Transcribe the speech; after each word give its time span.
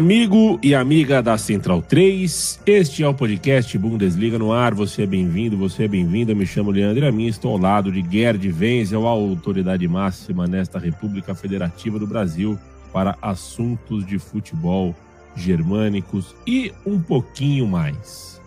Amigo 0.00 0.58
e 0.62 0.74
amiga 0.74 1.22
da 1.22 1.36
Central 1.36 1.82
3, 1.82 2.60
este 2.64 3.02
é 3.02 3.06
o 3.06 3.12
podcast 3.12 3.76
Bundesliga 3.76 4.38
no 4.38 4.50
ar. 4.50 4.72
Você 4.72 5.02
é 5.02 5.06
bem-vindo, 5.06 5.58
você 5.58 5.84
é 5.84 5.88
bem-vinda. 5.88 6.34
Me 6.34 6.46
chamo 6.46 6.70
Leandro 6.70 7.06
Amin, 7.06 7.26
estou 7.26 7.52
ao 7.52 7.58
lado 7.58 7.92
de 7.92 8.02
Gerd 8.10 8.50
Wenzel, 8.50 9.06
a 9.06 9.10
autoridade 9.10 9.86
máxima 9.86 10.46
nesta 10.46 10.78
República 10.78 11.34
Federativa 11.34 11.98
do 11.98 12.06
Brasil 12.06 12.58
para 12.94 13.14
assuntos 13.20 14.06
de 14.06 14.18
futebol 14.18 14.96
germânicos 15.36 16.34
e 16.46 16.72
um 16.86 16.98
pouquinho 16.98 17.66
mais. 17.66 18.39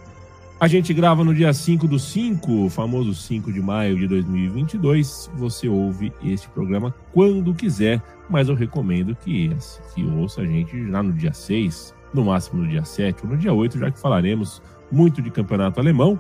A 0.64 0.68
gente 0.70 0.94
grava 0.94 1.26
no 1.26 1.36
dia 1.36 1.54
5 1.54 1.90
do 1.90 2.00
5, 2.00 2.68
o 2.68 2.70
famoso 2.70 3.14
5 3.14 3.52
de 3.52 3.62
maio 3.62 3.98
de 3.98 4.08
2022. 4.08 5.30
Você 5.36 5.68
ouve 5.68 6.14
este 6.24 6.48
programa 6.48 6.96
quando 7.12 7.54
quiser, 7.54 8.02
mas 8.30 8.48
eu 8.48 8.56
recomendo 8.56 9.14
que, 9.14 9.54
que 9.94 10.06
ouça 10.06 10.40
a 10.40 10.46
gente 10.46 10.90
já 10.90 11.04
no 11.04 11.12
dia 11.12 11.34
6, 11.34 11.94
no 12.14 12.24
máximo 12.24 12.62
no 12.62 12.70
dia 12.70 12.86
7 12.86 13.26
ou 13.26 13.32
no 13.32 13.38
dia 13.38 13.54
8, 13.54 13.78
já 13.78 13.92
que 13.92 14.00
falaremos 14.00 14.62
muito 14.90 15.22
de 15.22 15.30
campeonato 15.30 15.82
alemão, 15.82 16.18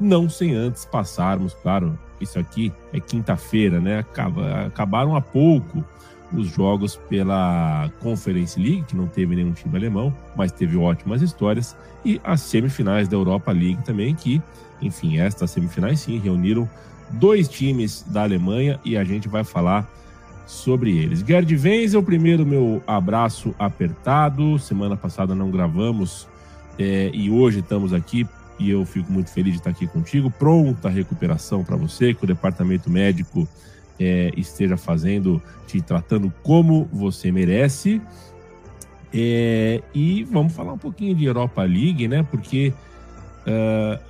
não 0.00 0.26
sem 0.26 0.54
antes 0.54 0.86
passarmos, 0.86 1.52
claro, 1.52 1.98
isso 2.18 2.38
aqui 2.38 2.72
é 2.94 2.98
quinta-feira, 2.98 3.78
né? 3.78 4.06
Acabaram 4.66 5.14
há 5.14 5.20
pouco 5.20 5.84
os 6.34 6.48
jogos 6.48 6.96
pela 7.08 7.90
Conference 8.00 8.58
League, 8.58 8.84
que 8.88 8.96
não 8.96 9.06
teve 9.06 9.36
nenhum 9.36 9.52
time 9.52 9.76
alemão, 9.76 10.14
mas 10.36 10.52
teve 10.52 10.76
ótimas 10.76 11.22
histórias, 11.22 11.76
e 12.04 12.20
as 12.24 12.40
semifinais 12.40 13.08
da 13.08 13.16
Europa 13.16 13.52
League 13.52 13.82
também, 13.84 14.14
que, 14.14 14.40
enfim, 14.80 15.18
estas 15.18 15.50
semifinais 15.50 16.00
sim 16.00 16.18
reuniram 16.18 16.68
dois 17.10 17.48
times 17.48 18.04
da 18.08 18.22
Alemanha 18.22 18.80
e 18.84 18.96
a 18.96 19.04
gente 19.04 19.28
vai 19.28 19.44
falar 19.44 19.88
sobre 20.46 20.96
eles. 20.96 21.20
Gerd 21.20 21.54
Wenzel, 21.54 22.02
primeiro 22.02 22.44
meu 22.44 22.82
abraço 22.86 23.54
apertado. 23.58 24.58
Semana 24.58 24.96
passada 24.96 25.34
não 25.34 25.50
gravamos 25.50 26.26
é, 26.78 27.10
e 27.12 27.30
hoje 27.30 27.60
estamos 27.60 27.92
aqui 27.92 28.26
e 28.58 28.70
eu 28.70 28.84
fico 28.84 29.10
muito 29.10 29.30
feliz 29.30 29.54
de 29.54 29.58
estar 29.58 29.70
aqui 29.70 29.86
contigo. 29.86 30.30
Pronta 30.30 30.88
recuperação 30.88 31.64
para 31.64 31.76
você, 31.76 32.14
que 32.14 32.24
o 32.24 32.26
departamento 32.26 32.90
médico 32.90 33.48
é, 33.98 34.30
esteja 34.36 34.76
fazendo, 34.76 35.42
te 35.66 35.80
tratando 35.80 36.32
como 36.42 36.88
você 36.92 37.30
merece. 37.30 38.00
É, 39.12 39.82
e 39.94 40.24
vamos 40.24 40.54
falar 40.54 40.72
um 40.72 40.78
pouquinho 40.78 41.14
de 41.14 41.24
Europa 41.24 41.62
League, 41.62 42.08
né? 42.08 42.22
Porque, 42.22 42.72
uh, 43.46 44.00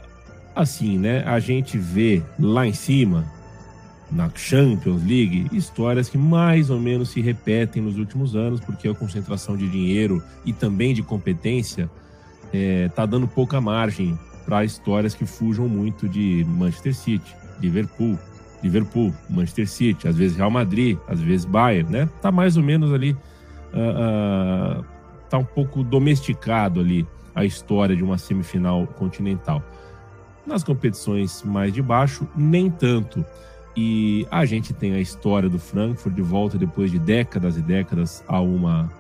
assim, 0.55 0.97
né? 0.97 1.25
A 1.27 1.41
gente 1.41 1.77
vê 1.77 2.23
lá 2.39 2.67
em 2.67 2.73
cima, 2.73 3.25
na 4.13 4.31
Champions 4.35 5.03
League, 5.03 5.49
histórias 5.53 6.09
que 6.09 6.19
mais 6.19 6.71
ou 6.71 6.79
menos 6.79 7.09
se 7.09 7.21
repetem 7.21 7.83
nos 7.83 7.97
últimos 7.99 8.37
anos, 8.37 8.61
porque 8.61 8.87
a 8.87 8.95
concentração 8.95 9.57
de 9.57 9.69
dinheiro 9.69 10.23
e 10.45 10.53
também 10.53 10.95
de 10.95 11.03
competência 11.03 11.91
está 12.53 13.03
é, 13.03 13.07
dando 13.07 13.27
pouca 13.27 13.61
margem 13.61 14.19
para 14.45 14.65
histórias 14.65 15.15
que 15.15 15.25
fujam 15.25 15.67
muito 15.69 16.09
de 16.09 16.45
Manchester 16.47 16.95
City, 16.95 17.35
Liverpool, 17.61 18.19
Liverpool, 18.63 19.13
Manchester 19.29 19.69
City, 19.69 20.07
às 20.07 20.17
vezes 20.17 20.37
Real 20.37 20.51
Madrid, 20.51 20.97
às 21.09 21.21
vezes 21.21 21.45
Bayern, 21.45 21.91
né? 21.91 22.09
Tá 22.21 22.31
mais 22.31 22.57
ou 22.57 22.63
menos 22.63 22.93
ali, 22.93 23.13
uh, 23.73 24.81
uh, 24.81 24.85
tá 25.29 25.39
um 25.39 25.45
pouco 25.45 25.83
domesticado 25.83 26.81
ali 26.81 27.07
a 27.35 27.45
história 27.45 27.97
de 27.97 28.05
uma 28.05 28.19
semifinal 28.19 28.87
continental. 28.87 29.63
Nas 30.47 30.63
competições 30.63 31.43
mais 31.45 31.73
de 31.73 31.83
baixo, 31.83 32.27
nem 32.37 32.71
tanto. 32.71 33.25
E 33.77 34.27
a 34.31 34.45
gente 34.45 34.73
tem 34.73 34.93
a 34.93 35.01
história 35.01 35.49
do 35.49 35.59
Frankfurt 35.59 36.15
de 36.15 36.23
volta 36.23 36.59
depois 36.59 36.91
de 36.91 36.99
décadas 36.99 37.57
e 37.57 37.63
décadas 37.63 38.23
a 38.29 38.41
uma 38.41 38.91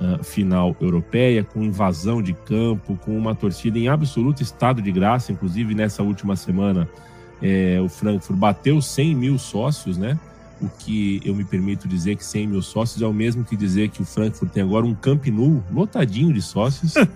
uh, 0.00 0.24
final 0.24 0.74
europeia, 0.80 1.44
com 1.44 1.62
invasão 1.62 2.22
de 2.22 2.32
campo, 2.32 2.96
com 2.96 3.16
uma 3.16 3.34
torcida 3.34 3.78
em 3.78 3.88
absoluto 3.88 4.42
estado 4.42 4.80
de 4.80 4.90
graça, 4.90 5.30
inclusive 5.30 5.74
nessa 5.74 6.02
última 6.02 6.36
semana 6.36 6.88
é, 7.42 7.80
o 7.80 7.88
Frankfurt 7.88 8.38
bateu 8.38 8.80
100 8.80 9.14
mil 9.14 9.38
sócios, 9.38 9.96
né? 9.96 10.18
O 10.60 10.68
que 10.68 11.20
eu 11.24 11.34
me 11.34 11.44
permito 11.44 11.86
dizer 11.86 12.16
que 12.16 12.24
100 12.24 12.48
mil 12.48 12.62
sócios 12.62 13.00
é 13.00 13.06
o 13.06 13.12
mesmo 13.12 13.44
que 13.44 13.56
dizer 13.56 13.90
que 13.90 14.02
o 14.02 14.04
Frankfurt 14.04 14.50
tem 14.50 14.62
agora 14.62 14.84
um 14.84 14.94
Camp 14.94 15.26
Nou 15.26 15.62
lotadinho 15.70 16.32
de 16.32 16.42
sócios. 16.42 16.94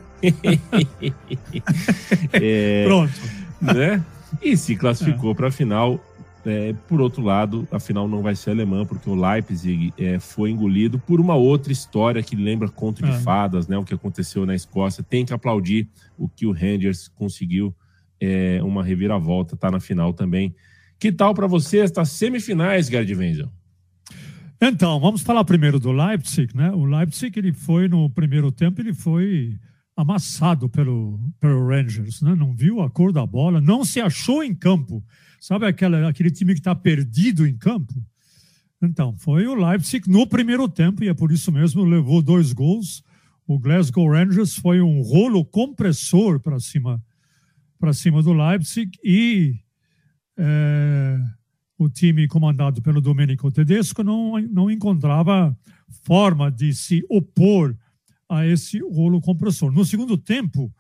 é, 2.33 2.85
Pronto. 2.87 3.13
Né? 3.61 4.05
E 4.41 4.57
se 4.57 4.77
classificou 4.77 5.33
é. 5.33 5.35
para 5.35 5.49
a 5.49 5.51
final. 5.51 6.01
É, 6.45 6.75
por 6.89 7.01
outro 7.01 7.23
lado, 7.23 7.69
a 7.71 7.79
final 7.79 8.09
não 8.09 8.21
vai 8.21 8.35
ser 8.35 8.51
alemã, 8.51 8.85
porque 8.85 9.09
o 9.09 9.15
Leipzig 9.15 9.95
é, 9.97 10.19
foi 10.19 10.51
engolido 10.51 10.99
por 10.99 11.21
uma 11.21 11.37
outra 11.37 11.73
história 11.73 12.21
que 12.21 12.35
lembra 12.35 12.69
conto 12.69 13.01
de 13.01 13.13
é. 13.13 13.19
fadas, 13.21 13.69
né? 13.69 13.79
O 13.79 13.85
que 13.85 13.95
aconteceu 13.95 14.45
na 14.45 14.55
Escócia. 14.55 15.05
Tem 15.05 15.25
que 15.25 15.33
aplaudir 15.33 15.89
o 16.19 16.29
que 16.29 16.45
o 16.45 16.53
Rangers 16.53 17.09
conseguiu 17.15 17.73
é, 18.23 18.63
uma 18.63 18.85
reviravolta, 18.85 19.57
tá 19.57 19.69
na 19.69 19.81
final 19.81 20.13
também. 20.13 20.55
Que 20.99 21.11
tal 21.11 21.35
para 21.35 21.49
você 21.49 21.79
estas 21.79 22.11
semifinais, 22.11 22.87
Gerd 22.87 23.13
Wenzel? 23.13 23.51
Então, 24.61 25.01
vamos 25.01 25.23
falar 25.23 25.43
primeiro 25.45 25.81
do 25.81 25.91
Leipzig, 25.91 26.57
né? 26.57 26.71
O 26.71 26.85
Leipzig, 26.85 27.37
ele 27.37 27.53
foi 27.53 27.89
no 27.89 28.09
primeiro 28.09 28.53
tempo, 28.53 28.81
ele 28.81 28.95
foi 28.95 29.59
amassado 29.97 30.69
pelo, 30.69 31.19
pelo 31.41 31.67
Rangers, 31.67 32.23
né? 32.23 32.37
Não 32.37 32.55
viu 32.55 32.81
a 32.81 32.89
cor 32.89 33.13
da 33.13 33.27
bola, 33.27 33.61
não 33.61 33.85
se 33.85 34.01
achou 34.01 34.45
em 34.45 34.55
campo. 34.55 35.05
Sabe 35.41 35.67
aquela, 35.67 36.09
aquele 36.09 36.31
time 36.31 36.53
que 36.53 36.61
está 36.61 36.77
perdido 36.77 37.45
em 37.45 37.57
campo? 37.57 37.93
Então, 38.81 39.17
foi 39.19 39.49
o 39.49 39.55
Leipzig 39.57 40.09
no 40.09 40.29
primeiro 40.29 40.69
tempo 40.69 41.03
e 41.03 41.09
é 41.09 41.15
por 41.15 41.33
isso 41.33 41.51
mesmo 41.51 41.83
levou 41.83 42.23
dois 42.23 42.53
gols. 42.53 43.03
O 43.49 43.59
Glasgow 43.59 44.09
Rangers 44.09 44.55
foi 44.55 44.81
um 44.81 45.03
rolo 45.03 45.45
compressor 45.45 46.39
para 46.39 46.61
cima 46.61 47.03
para 47.83 47.93
cima 47.93 48.23
do 48.23 48.33
Leipzig 48.33 48.97
e 49.03 49.57
é, 50.39 51.19
o 51.77 51.89
time 51.89 52.29
comandado 52.29 52.81
pelo 52.81 53.01
Domenico 53.01 53.51
Tedesco 53.51 54.05
não, 54.05 54.39
não 54.43 54.71
encontrava 54.71 55.59
forma 56.05 56.49
de 56.49 56.73
se 56.73 57.05
opor 57.11 57.77
a 58.29 58.47
esse 58.47 58.79
rolo 58.79 59.21
compressor. 59.21 59.73
No 59.73 59.85
segundo 59.85 60.17
tempo, 60.17 60.73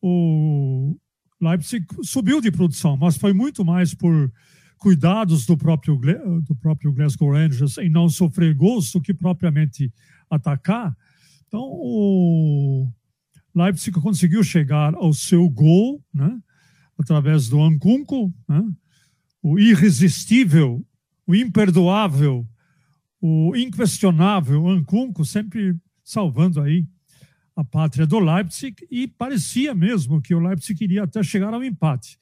o 0.00 0.96
Leipzig 1.40 1.84
subiu 2.04 2.40
de 2.40 2.52
produção, 2.52 2.96
mas 2.96 3.16
foi 3.16 3.32
muito 3.32 3.64
mais 3.64 3.92
por 3.92 4.32
cuidados 4.78 5.46
do 5.46 5.56
próprio, 5.56 5.96
do 6.42 6.54
próprio 6.54 6.92
Glasgow 6.92 7.32
Rangers 7.32 7.76
em 7.78 7.90
não 7.90 8.08
sofrer 8.08 8.54
gols 8.54 8.92
do 8.92 9.00
que 9.00 9.12
propriamente 9.12 9.92
atacar. 10.30 10.96
Então, 11.48 11.60
o, 11.60 12.88
Leipzig 13.56 13.98
conseguiu 14.00 14.44
chegar 14.44 14.94
ao 14.94 15.14
seu 15.14 15.48
gol, 15.48 16.02
né? 16.12 16.38
através 16.98 17.48
do 17.48 17.62
Ancunco, 17.62 18.32
né? 18.46 18.62
o 19.42 19.58
irresistível, 19.58 20.84
o 21.26 21.34
imperdoável, 21.34 22.46
o 23.20 23.56
inquestionável 23.56 24.68
Ancunco, 24.68 25.24
sempre 25.24 25.74
salvando 26.04 26.60
aí 26.60 26.86
a 27.54 27.64
pátria 27.64 28.06
do 28.06 28.18
Leipzig, 28.18 28.76
e 28.90 29.08
parecia 29.08 29.74
mesmo 29.74 30.20
que 30.20 30.34
o 30.34 30.38
Leipzig 30.38 30.84
iria 30.84 31.04
até 31.04 31.22
chegar 31.22 31.54
ao 31.54 31.64
empate. 31.64 32.18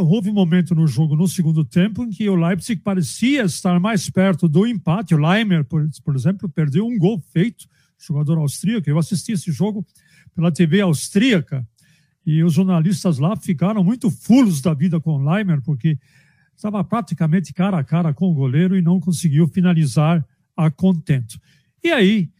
Houve 0.00 0.30
um 0.30 0.34
momento 0.34 0.74
no 0.74 0.86
jogo, 0.86 1.16
no 1.16 1.26
segundo 1.26 1.64
tempo, 1.64 2.04
em 2.04 2.10
que 2.10 2.28
o 2.28 2.34
Leipzig 2.34 2.80
parecia 2.80 3.42
estar 3.42 3.78
mais 3.78 4.08
perto 4.10 4.48
do 4.48 4.66
empate. 4.66 5.14
O 5.14 5.18
Leimer, 5.18 5.64
por, 5.64 5.88
por 6.04 6.14
exemplo, 6.16 6.48
perdeu 6.48 6.86
um 6.86 6.98
gol 6.98 7.20
feito, 7.32 7.66
jogador 7.98 8.38
austríaco. 8.38 8.88
Eu 8.90 8.98
assisti 8.98 9.32
esse 9.32 9.52
jogo 9.52 9.86
pela 10.40 10.50
TV 10.50 10.80
austríaca 10.80 11.66
e 12.24 12.42
os 12.42 12.54
jornalistas 12.54 13.18
lá 13.18 13.36
ficaram 13.36 13.84
muito 13.84 14.10
fulos 14.10 14.62
da 14.62 14.72
vida 14.72 14.98
com 14.98 15.22
Leimer, 15.22 15.60
porque 15.60 15.98
estava 16.56 16.82
praticamente 16.82 17.52
cara 17.52 17.78
a 17.78 17.84
cara 17.84 18.14
com 18.14 18.30
o 18.30 18.34
goleiro 18.34 18.74
e 18.76 18.80
não 18.80 18.98
conseguiu 18.98 19.46
finalizar 19.46 20.24
a 20.56 20.70
contento. 20.70 21.38
E 21.84 21.90
aí, 21.90 22.30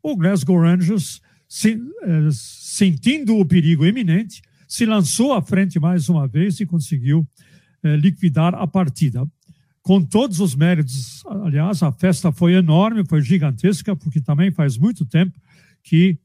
o 0.00 0.16
Glasgow 0.16 0.60
Rangers, 0.60 1.20
se, 1.48 1.72
eh, 2.02 2.28
sentindo 2.30 3.36
o 3.36 3.44
perigo 3.44 3.84
iminente, 3.84 4.40
se 4.68 4.86
lançou 4.86 5.32
à 5.32 5.42
frente 5.42 5.80
mais 5.80 6.08
uma 6.08 6.28
vez 6.28 6.60
e 6.60 6.66
conseguiu 6.66 7.26
eh, 7.82 7.96
liquidar 7.96 8.54
a 8.54 8.66
partida. 8.68 9.26
Com 9.82 10.00
todos 10.00 10.38
os 10.38 10.54
méritos, 10.54 11.24
aliás, 11.26 11.82
a 11.82 11.90
festa 11.90 12.30
foi 12.30 12.54
enorme, 12.54 13.04
foi 13.04 13.20
gigantesca, 13.20 13.96
porque 13.96 14.20
também 14.20 14.52
faz 14.52 14.78
muito 14.78 15.04
tempo 15.04 15.36
que 15.82 16.16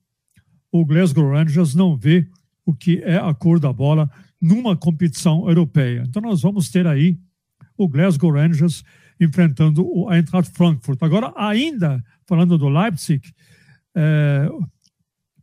o 0.81 0.85
Glasgow 0.85 1.31
Rangers 1.31 1.75
não 1.75 1.95
vê 1.95 2.27
o 2.65 2.73
que 2.73 3.01
é 3.03 3.17
a 3.17 3.33
cor 3.33 3.59
da 3.59 3.71
bola 3.71 4.09
numa 4.41 4.75
competição 4.75 5.47
europeia. 5.47 6.03
Então 6.07 6.21
nós 6.21 6.41
vamos 6.41 6.69
ter 6.69 6.85
aí 6.85 7.17
o 7.77 7.87
Glasgow 7.87 8.31
Rangers 8.31 8.83
enfrentando 9.19 9.85
o 9.85 10.11
Eintracht 10.11 10.51
Frankfurt. 10.55 11.01
Agora, 11.01 11.33
ainda 11.35 12.03
falando 12.25 12.57
do 12.57 12.69
Leipzig, 12.69 13.33
é, 13.95 14.47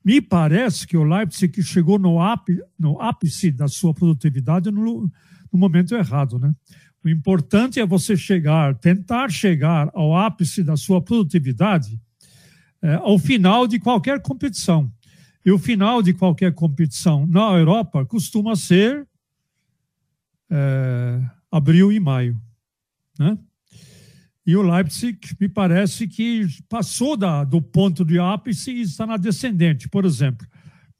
me 0.05 0.21
parece 0.21 0.87
que 0.87 0.97
o 0.97 1.03
Leipzig 1.03 1.63
chegou 1.63 1.99
no, 1.99 2.21
ápice, 2.21 2.63
no 2.79 3.01
ápice 3.01 3.51
da 3.51 3.67
sua 3.67 3.95
produtividade 3.95 4.71
no, 4.71 5.11
no 5.53 5.59
momento 5.59 5.95
errado, 5.95 6.39
né? 6.39 6.55
O 7.03 7.09
importante 7.09 7.79
é 7.79 7.87
você 7.87 8.17
chegar, 8.17 8.75
tentar 8.77 9.31
chegar 9.31 9.91
ao 9.93 10.17
ápice 10.17 10.63
da 10.63 10.75
sua 10.75 11.03
produtividade 11.03 12.01
é, 12.81 12.95
ao 12.95 13.19
final 13.19 13.67
de 13.67 13.79
qualquer 13.79 14.21
competição. 14.21 14.91
E 15.44 15.52
o 15.52 15.58
final 15.58 16.02
de 16.02 16.14
qualquer 16.14 16.55
competição 16.55 17.26
na 17.26 17.52
Europa 17.52 18.05
costuma 18.06 18.56
ser 18.56 19.06
é, 20.50 21.20
abril 21.50 21.93
e 21.93 22.00
maio. 22.00 22.41
Né? 23.19 23.38
E 24.46 24.56
o 24.56 24.62
Leipzig 24.62 25.19
me 25.41 25.49
parece 25.49 26.06
que 26.06 26.46
passou 26.69 27.17
da, 27.17 27.44
do 27.44 27.61
ponto 27.61 28.05
de 28.05 28.19
ápice 28.19 28.70
e 28.70 28.82
está 28.82 29.06
na 29.06 29.17
descendente. 29.17 29.88
Por 29.88 30.05
exemplo, 30.05 30.46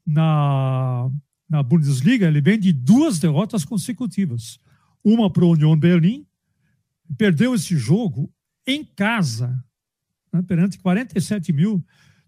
na, 0.05 1.09
na 1.49 1.63
Bundesliga, 1.63 2.27
ele 2.27 2.41
vem 2.41 2.59
de 2.59 2.73
duas 2.73 3.19
derrotas 3.19 3.65
consecutivas. 3.65 4.59
Uma 5.03 5.29
para 5.29 5.45
o 5.45 5.51
Union 5.51 5.77
Berlim, 5.77 6.25
perdeu 7.17 7.53
esse 7.53 7.77
jogo 7.77 8.31
em 8.65 8.83
casa, 8.83 9.63
né, 10.33 10.41
perante 10.41 10.79
47 10.79 11.53
mil 11.53 11.85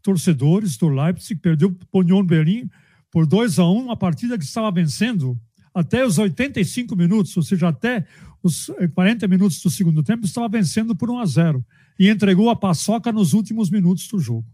torcedores 0.07 0.77
do 0.77 0.87
Leipzig, 0.87 1.35
perdeu 1.41 1.75
o 1.91 1.99
Union 1.99 2.23
Berlim 2.23 2.69
por 3.11 3.27
2 3.27 3.59
a 3.59 3.65
1 3.65 3.75
um, 3.75 3.83
uma 3.83 3.97
partida 3.97 4.37
que 4.37 4.45
estava 4.45 4.71
vencendo 4.71 5.37
até 5.73 6.05
os 6.05 6.17
85 6.17 6.95
minutos, 6.95 7.35
ou 7.35 7.43
seja, 7.43 7.67
até 7.67 8.05
os 8.41 8.71
40 8.95 9.25
eh, 9.25 9.27
minutos 9.27 9.61
do 9.61 9.69
segundo 9.69 10.01
tempo, 10.01 10.25
estava 10.25 10.47
vencendo 10.47 10.95
por 10.95 11.09
1 11.09 11.19
a 11.19 11.25
0 11.25 11.65
e 11.99 12.09
entregou 12.09 12.49
a 12.49 12.55
paçoca 12.55 13.11
nos 13.11 13.33
últimos 13.33 13.69
minutos 13.69 14.07
do 14.07 14.17
jogo. 14.17 14.47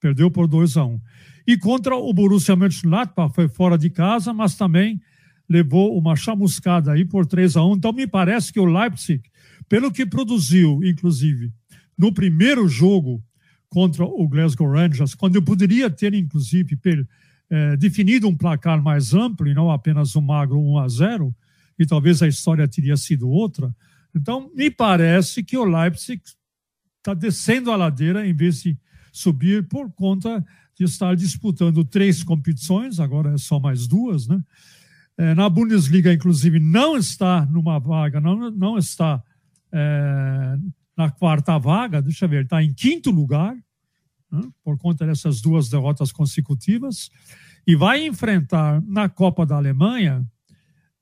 Perdeu 0.00 0.28
por 0.28 0.48
2 0.48 0.76
a 0.76 0.84
1. 0.84 1.00
E 1.46 1.56
contra 1.56 1.94
o 1.94 2.12
Borussia 2.12 2.56
Mönchengladbach 2.56 3.32
foi 3.32 3.46
fora 3.46 3.78
de 3.78 3.88
casa, 3.88 4.34
mas 4.34 4.56
também 4.56 5.00
levou 5.48 5.96
uma 5.96 6.16
chamuscada 6.16 6.90
aí 6.90 7.04
por 7.04 7.26
3 7.26 7.56
a 7.56 7.64
1. 7.64 7.76
Então 7.76 7.92
me 7.92 8.08
parece 8.08 8.52
que 8.52 8.58
o 8.58 8.64
Leipzig, 8.64 9.22
pelo 9.68 9.92
que 9.92 10.04
produziu, 10.04 10.80
inclusive, 10.82 11.52
no 11.96 12.12
primeiro 12.12 12.66
jogo 12.66 13.22
contra 13.68 14.04
o 14.04 14.28
Glasgow 14.28 14.70
Rangers, 14.70 15.14
quando 15.14 15.36
eu 15.36 15.42
poderia 15.42 15.90
ter, 15.90 16.14
inclusive, 16.14 16.78
é, 17.50 17.76
definido 17.76 18.28
um 18.28 18.36
placar 18.36 18.82
mais 18.82 19.14
amplo 19.14 19.48
e 19.48 19.54
não 19.54 19.70
apenas 19.70 20.16
um 20.16 20.20
magro 20.20 20.60
1 20.60 20.78
a 20.78 20.88
0, 20.88 21.34
e 21.78 21.86
talvez 21.86 22.22
a 22.22 22.28
história 22.28 22.66
teria 22.66 22.96
sido 22.96 23.28
outra. 23.28 23.74
Então, 24.14 24.50
me 24.54 24.70
parece 24.70 25.42
que 25.42 25.56
o 25.56 25.64
Leipzig 25.64 26.22
está 26.98 27.12
descendo 27.12 27.70
a 27.70 27.76
ladeira 27.76 28.26
em 28.26 28.34
vez 28.34 28.62
de 28.62 28.76
subir 29.12 29.66
por 29.68 29.90
conta 29.92 30.44
de 30.74 30.84
estar 30.84 31.14
disputando 31.14 31.84
três 31.84 32.22
competições, 32.22 33.00
agora 33.00 33.34
é 33.34 33.38
só 33.38 33.58
mais 33.58 33.86
duas, 33.86 34.26
né? 34.26 34.42
É, 35.18 35.34
na 35.34 35.48
Bundesliga, 35.48 36.12
inclusive, 36.12 36.60
não 36.60 36.96
está 36.96 37.46
numa 37.46 37.78
vaga, 37.78 38.20
não, 38.20 38.50
não 38.50 38.76
está 38.76 39.22
é, 39.72 40.58
na 40.96 41.10
quarta 41.10 41.58
vaga, 41.58 42.00
deixa 42.00 42.24
eu 42.24 42.28
ver, 42.28 42.44
está 42.44 42.62
em 42.62 42.72
quinto 42.72 43.10
lugar, 43.10 43.54
né, 44.30 44.40
por 44.64 44.78
conta 44.78 45.06
dessas 45.06 45.40
duas 45.40 45.68
derrotas 45.68 46.10
consecutivas, 46.10 47.10
e 47.66 47.76
vai 47.76 48.06
enfrentar 48.06 48.80
na 48.82 49.08
Copa 49.08 49.44
da 49.44 49.56
Alemanha, 49.56 50.26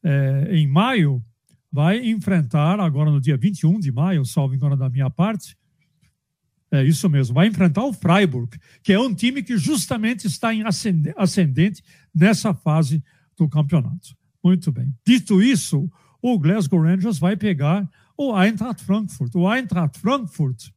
é, 0.02 0.48
em 0.50 0.66
maio, 0.66 1.24
vai 1.70 2.04
enfrentar, 2.04 2.80
agora 2.80 3.10
no 3.10 3.20
dia 3.20 3.36
21 3.36 3.78
de 3.78 3.92
maio, 3.92 4.24
salvo 4.24 4.54
engano 4.54 4.76
da 4.76 4.88
minha 4.88 5.10
parte, 5.10 5.56
é 6.70 6.82
isso 6.82 7.08
mesmo, 7.08 7.34
vai 7.34 7.46
enfrentar 7.46 7.84
o 7.84 7.92
Freiburg, 7.92 8.58
que 8.82 8.92
é 8.92 8.98
um 8.98 9.14
time 9.14 9.42
que 9.42 9.56
justamente 9.56 10.26
está 10.26 10.52
em 10.52 10.64
ascendente 11.16 11.82
nessa 12.12 12.52
fase 12.52 13.02
do 13.36 13.48
campeonato. 13.48 14.16
Muito 14.42 14.72
bem. 14.72 14.92
Dito 15.06 15.40
isso, 15.40 15.88
o 16.20 16.38
Glasgow 16.38 16.82
Rangers 16.82 17.18
vai 17.18 17.36
pegar 17.36 17.88
o 18.16 18.36
Eintracht 18.36 18.82
Frankfurt. 18.82 19.34
O 19.34 19.50
Eintracht 19.50 19.98
Frankfurt, 19.98 20.70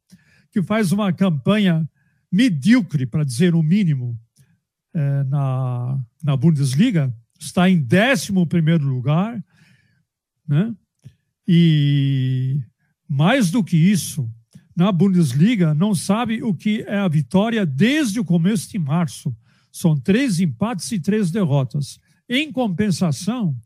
que 0.50 0.62
faz 0.62 0.92
uma 0.92 1.12
campanha 1.12 1.88
medíocre, 2.30 3.06
para 3.06 3.24
dizer 3.24 3.54
o 3.54 3.62
mínimo, 3.62 4.18
é, 4.94 5.24
na, 5.24 6.00
na 6.22 6.36
Bundesliga, 6.36 7.14
está 7.38 7.68
em 7.68 7.86
11 7.86 8.32
lugar, 8.84 9.42
né? 10.46 10.74
e 11.46 12.60
mais 13.08 13.50
do 13.50 13.62
que 13.62 13.76
isso, 13.76 14.30
na 14.76 14.92
Bundesliga 14.92 15.74
não 15.74 15.94
sabe 15.94 16.42
o 16.42 16.54
que 16.54 16.82
é 16.82 16.98
a 16.98 17.08
vitória 17.08 17.66
desde 17.66 18.20
o 18.20 18.24
começo 18.24 18.70
de 18.70 18.78
março. 18.78 19.34
São 19.72 19.98
três 19.98 20.40
empates 20.40 20.92
e 20.92 21.00
três 21.00 21.30
derrotas. 21.30 21.98
Em 22.28 22.52
compensação, 22.52 23.56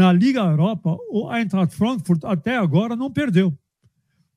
na 0.00 0.10
Liga 0.14 0.40
Europa, 0.40 0.96
o 1.10 1.30
Eintracht 1.30 1.76
Frankfurt 1.76 2.24
até 2.24 2.56
agora 2.56 2.96
não 2.96 3.12
perdeu. 3.12 3.54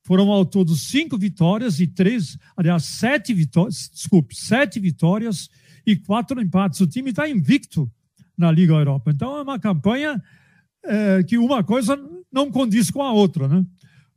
Foram 0.02 0.30
ao 0.30 0.44
todo 0.44 0.76
cinco 0.76 1.16
vitórias 1.16 1.80
e 1.80 1.86
três, 1.86 2.36
aliás, 2.54 2.84
sete 2.84 3.32
vitórias, 3.32 3.90
desculpe, 3.90 4.36
sete 4.36 4.78
vitórias 4.78 5.48
e 5.86 5.96
quatro 5.96 6.38
empates. 6.38 6.80
O 6.80 6.86
time 6.86 7.08
está 7.08 7.26
invicto 7.26 7.90
na 8.36 8.52
Liga 8.52 8.74
Europa. 8.74 9.10
Então 9.10 9.38
é 9.38 9.42
uma 9.42 9.58
campanha 9.58 10.22
é, 10.84 11.22
que 11.22 11.38
uma 11.38 11.64
coisa 11.64 11.98
não 12.30 12.50
condiz 12.50 12.90
com 12.90 13.00
a 13.00 13.10
outra, 13.10 13.48
né? 13.48 13.64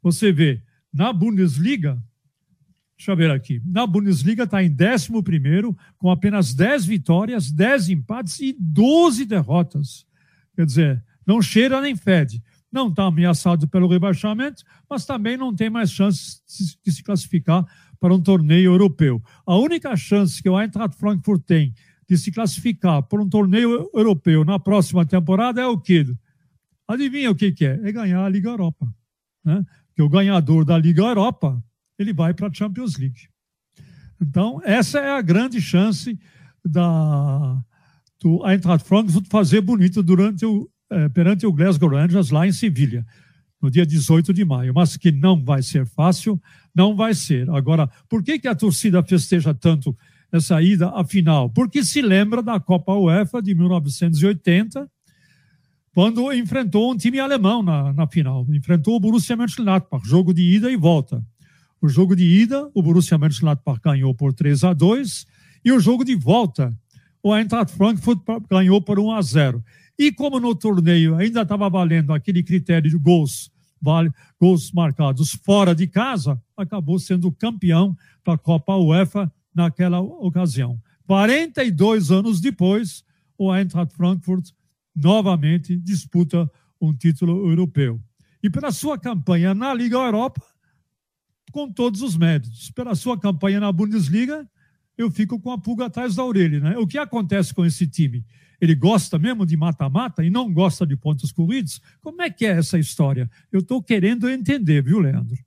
Você 0.04 0.34
vê, 0.34 0.62
na 0.94 1.14
Bundesliga, 1.14 1.98
deixa 2.98 3.14
eu 3.14 3.16
ver 3.16 3.32
aqui, 3.32 3.62
na 3.66 3.88
Bundesliga 3.88 4.44
está 4.44 4.62
em 4.62 4.70
11 4.70 5.74
com 5.98 6.12
apenas 6.12 6.54
10 6.54 6.84
vitórias, 6.84 7.50
10 7.50 7.88
empates 7.88 8.38
e 8.42 8.54
12 8.60 9.24
derrotas. 9.24 10.06
Quer 10.54 10.66
dizer, 10.66 11.07
não 11.28 11.42
cheira 11.42 11.82
nem 11.82 11.96
fede. 11.96 12.42
Não 12.72 12.88
está 12.88 13.04
ameaçado 13.04 13.68
pelo 13.68 13.88
rebaixamento, 13.88 14.64
mas 14.90 15.06
também 15.06 15.36
não 15.36 15.54
tem 15.54 15.70
mais 15.70 15.92
chance 15.92 16.42
de 16.84 16.92
se 16.92 17.04
classificar 17.04 17.66
para 18.00 18.14
um 18.14 18.22
torneio 18.22 18.72
europeu. 18.72 19.22
A 19.46 19.56
única 19.58 19.96
chance 19.96 20.42
que 20.42 20.50
o 20.50 20.60
Eintracht 20.60 20.98
Frankfurt 20.98 21.44
tem 21.44 21.74
de 22.08 22.18
se 22.18 22.32
classificar 22.32 23.04
para 23.04 23.22
um 23.22 23.28
torneio 23.28 23.90
europeu 23.94 24.46
na 24.46 24.58
próxima 24.58 25.06
temporada 25.06 25.60
é 25.60 25.66
o 25.66 25.78
quê? 25.78 26.06
Adivinha 26.88 27.32
o 27.32 27.36
que, 27.36 27.52
que 27.52 27.66
é? 27.66 27.80
É 27.84 27.92
ganhar 27.92 28.24
a 28.24 28.30
Liga 28.30 28.50
Europa. 28.50 28.88
Né? 29.44 29.66
Que 29.94 30.02
o 30.02 30.10
ganhador 30.10 30.64
da 30.64 30.78
Liga 30.78 31.04
Europa 31.04 31.62
ele 32.00 32.14
vai 32.14 32.34
para 32.34 32.48
a 32.48 32.54
Champions 32.54 32.98
League. 32.98 33.28
Então, 34.22 34.62
essa 34.64 35.00
é 35.00 35.12
a 35.12 35.22
grande 35.22 35.60
chance 35.60 36.18
da, 36.64 37.62
do 38.22 38.48
Eintracht 38.48 38.88
Frankfurt 38.88 39.28
fazer 39.30 39.62
bonito 39.62 40.02
durante 40.02 40.46
o, 40.46 40.70
é, 40.90 41.10
perante 41.10 41.46
o 41.46 41.54
Glasgow 41.54 41.90
Rangers 41.90 42.30
lá 42.30 42.48
em 42.48 42.52
Sevilha, 42.52 43.06
no 43.62 43.70
dia 43.70 43.86
18 43.86 44.34
de 44.34 44.46
maio. 44.46 44.74
Mas 44.74 44.98
que 44.98 45.12
não 45.12 45.44
vai 45.44 45.62
ser 45.62 45.86
fácil, 45.86 46.42
não 46.74 46.96
vai 46.96 47.14
ser. 47.14 47.50
Agora, 47.50 47.90
por 48.10 48.24
que, 48.24 48.40
que 48.40 48.48
a 48.48 48.56
torcida 48.56 49.04
festeja 49.04 49.54
tanto 49.54 49.98
essa 50.32 50.62
ida 50.62 50.90
à 50.90 51.04
final? 51.04 51.50
Porque 51.50 51.84
se 51.84 52.02
lembra 52.02 52.42
da 52.42 52.60
Copa 52.60 52.94
UEFA 52.94 53.42
de 53.42 53.56
1980, 53.56 54.90
quando 55.94 56.32
enfrentou 56.32 56.92
um 56.92 56.96
time 56.96 57.20
alemão 57.20 57.64
na, 57.64 57.92
na 57.92 58.08
final. 58.08 58.46
Enfrentou 58.50 58.96
o 58.96 59.00
Borussia 59.00 59.36
Mönchengladbach, 59.36 60.08
jogo 60.08 60.34
de 60.34 60.44
ida 60.44 60.70
e 60.70 60.76
volta. 60.76 61.26
O 61.82 61.88
jogo 61.88 62.16
de 62.16 62.24
ida, 62.24 62.70
o 62.74 62.84
Borussia 62.84 63.18
Mönchengladbach 63.18 63.80
ganhou 63.84 64.14
por 64.14 64.32
3 64.34 64.64
a 64.64 64.74
2 64.74 65.26
e 65.66 65.72
o 65.72 65.80
jogo 65.80 66.06
de 66.06 66.16
volta, 66.16 66.72
o 67.22 67.36
Eintracht 67.36 67.76
Frankfurt 67.76 68.22
ganhou 68.50 68.82
por 68.82 69.00
1 69.00 69.12
a 69.12 69.22
0. 69.22 69.64
E 69.98 70.12
como 70.12 70.40
no 70.40 70.54
torneio 70.54 71.16
ainda 71.16 71.42
estava 71.42 71.70
valendo 71.70 72.14
aquele 72.14 72.44
critério 72.44 72.90
de 72.90 72.98
gols, 72.98 73.52
vale, 73.82 74.12
gols 74.40 74.72
marcados 74.72 75.34
fora 75.44 75.74
de 75.74 75.88
casa, 75.88 76.42
acabou 76.56 77.00
sendo 77.00 77.32
campeão 77.32 77.96
da 78.26 78.38
Copa 78.38 78.76
UEFA 78.76 79.32
naquela 79.54 80.00
ocasião. 80.00 80.80
42 81.08 82.12
anos 82.12 82.40
depois, 82.40 83.04
o 83.38 83.54
Eintracht 83.54 83.96
Frankfurt 83.96 84.52
novamente 84.96 85.78
disputa 85.78 86.50
um 86.80 86.94
título 86.94 87.50
europeu. 87.50 88.00
E 88.44 88.50
pela 88.50 88.72
sua 88.72 89.00
campanha 89.00 89.54
na 89.54 89.74
Liga 89.74 89.96
Europa, 89.96 90.44
com 91.52 91.72
todos 91.72 92.02
os 92.02 92.16
méritos. 92.16 92.70
Pela 92.72 92.94
sua 92.94 93.18
campanha 93.18 93.60
na 93.60 93.72
Bundesliga, 93.72 94.48
eu 94.98 95.12
fico 95.12 95.40
com 95.40 95.52
a 95.52 95.58
pulga 95.58 95.86
atrás 95.86 96.16
da 96.16 96.26
orelha. 96.26 96.60
Né? 96.60 96.78
O 96.78 96.88
que 96.88 96.98
acontece 96.98 97.54
com 97.54 97.66
esse 97.66 97.88
time? 97.88 98.26
ele 98.60 98.76
gosta 98.76 99.18
mesmo 99.20 99.46
de 99.46 99.56
mata-mata 99.56 100.24
e 100.24 100.30
não 100.30 100.52
gosta 100.52 100.86
de 100.86 100.96
pontos 100.96 101.32
corridos? 101.32 101.80
Como 102.02 102.22
é 102.22 102.30
que 102.30 102.46
é 102.46 102.50
essa 102.50 102.78
história? 102.78 103.30
Eu 103.52 103.60
estou 103.60 103.82
querendo 103.82 104.30
entender, 104.30 104.84
viu, 104.84 105.00
Leandro? 105.00 105.38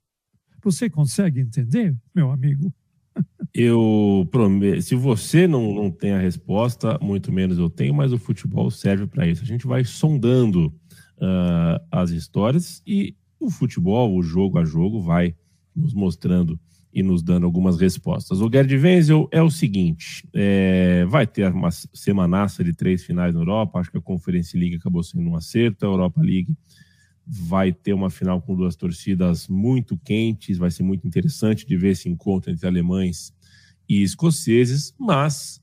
Você 0.62 0.88
consegue 0.88 1.40
entender, 1.40 1.96
meu 2.14 2.30
amigo? 2.30 2.72
Eu 3.52 4.28
prometo, 4.30 4.80
se 4.82 4.94
você 4.94 5.48
não, 5.48 5.74
não 5.74 5.90
tem 5.90 6.12
a 6.12 6.20
resposta, 6.20 6.96
muito 7.02 7.32
menos 7.32 7.58
eu 7.58 7.68
tenho, 7.68 7.92
mas 7.92 8.12
o 8.12 8.18
futebol 8.18 8.70
serve 8.70 9.08
para 9.08 9.26
isso. 9.26 9.42
A 9.42 9.46
gente 9.46 9.66
vai 9.66 9.82
sondando 9.82 10.68
uh, 10.68 11.84
as 11.90 12.10
histórias 12.10 12.80
e 12.86 13.16
o 13.40 13.50
futebol, 13.50 14.14
o 14.14 14.22
jogo 14.22 14.56
a 14.56 14.64
jogo, 14.64 15.00
vai 15.00 15.34
nos 15.74 15.92
mostrando 15.92 16.60
e 16.92 17.02
nos 17.02 17.22
dando 17.22 17.46
algumas 17.46 17.80
respostas. 17.80 18.40
O 18.40 18.50
Gerd 18.50 18.76
Wenzel 18.76 19.28
é 19.30 19.42
o 19.42 19.50
seguinte: 19.50 20.28
é, 20.34 21.04
vai 21.06 21.26
ter 21.26 21.50
uma 21.52 21.70
semanaça 21.70 22.64
de 22.64 22.72
três 22.72 23.04
finais 23.04 23.34
na 23.34 23.40
Europa. 23.40 23.78
Acho 23.78 23.90
que 23.90 23.98
a 23.98 24.02
Conference 24.02 24.56
League 24.56 24.76
acabou 24.76 25.02
sendo 25.02 25.30
um 25.30 25.36
acerto. 25.36 25.84
A 25.84 25.88
Europa 25.88 26.20
League 26.20 26.54
vai 27.26 27.72
ter 27.72 27.92
uma 27.92 28.10
final 28.10 28.42
com 28.42 28.56
duas 28.56 28.74
torcidas 28.74 29.46
muito 29.46 29.96
quentes. 29.96 30.58
Vai 30.58 30.70
ser 30.70 30.82
muito 30.82 31.06
interessante 31.06 31.64
de 31.64 31.76
ver 31.76 31.90
esse 31.90 32.08
encontro 32.08 32.50
entre 32.50 32.66
alemães 32.66 33.32
e 33.88 34.02
escoceses. 34.02 34.92
Mas 34.98 35.62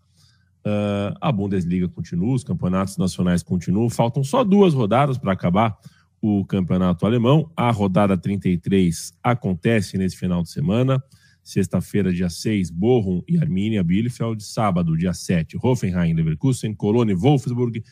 uh, 0.65 1.17
a 1.19 1.31
Bundesliga 1.31 1.89
continua, 1.89 2.36
os 2.36 2.43
campeonatos 2.43 2.98
nacionais 2.98 3.43
continuam. 3.43 3.89
Faltam 3.89 4.24
só 4.24 4.46
duas 4.46 4.74
rodadas 4.74 5.17
para 5.17 5.34
acabar 5.34 5.77
o 6.22 6.46
campeonato 6.46 7.06
alemão. 7.06 7.52
A 7.56 7.72
rodada 7.72 8.18
33 8.18 9.14
acontece 9.24 9.98
nesse 9.98 10.18
final 10.18 10.44
de 10.44 10.50
semana. 10.50 11.02
Sexta-feira, 11.44 12.12
dia 12.12 12.30
6, 12.30 12.70
Bochum 12.70 13.22
e 13.28 13.38
Arminia 13.38 13.84
Bielefeld. 13.84 14.44
Sábado, 14.44 14.98
dia 14.98 15.14
7, 15.14 15.58
Hoffenheim, 15.62 16.14
Leverkusen, 16.14 16.74
Cologne, 16.74 17.14
Wolfsburg, 17.14 17.84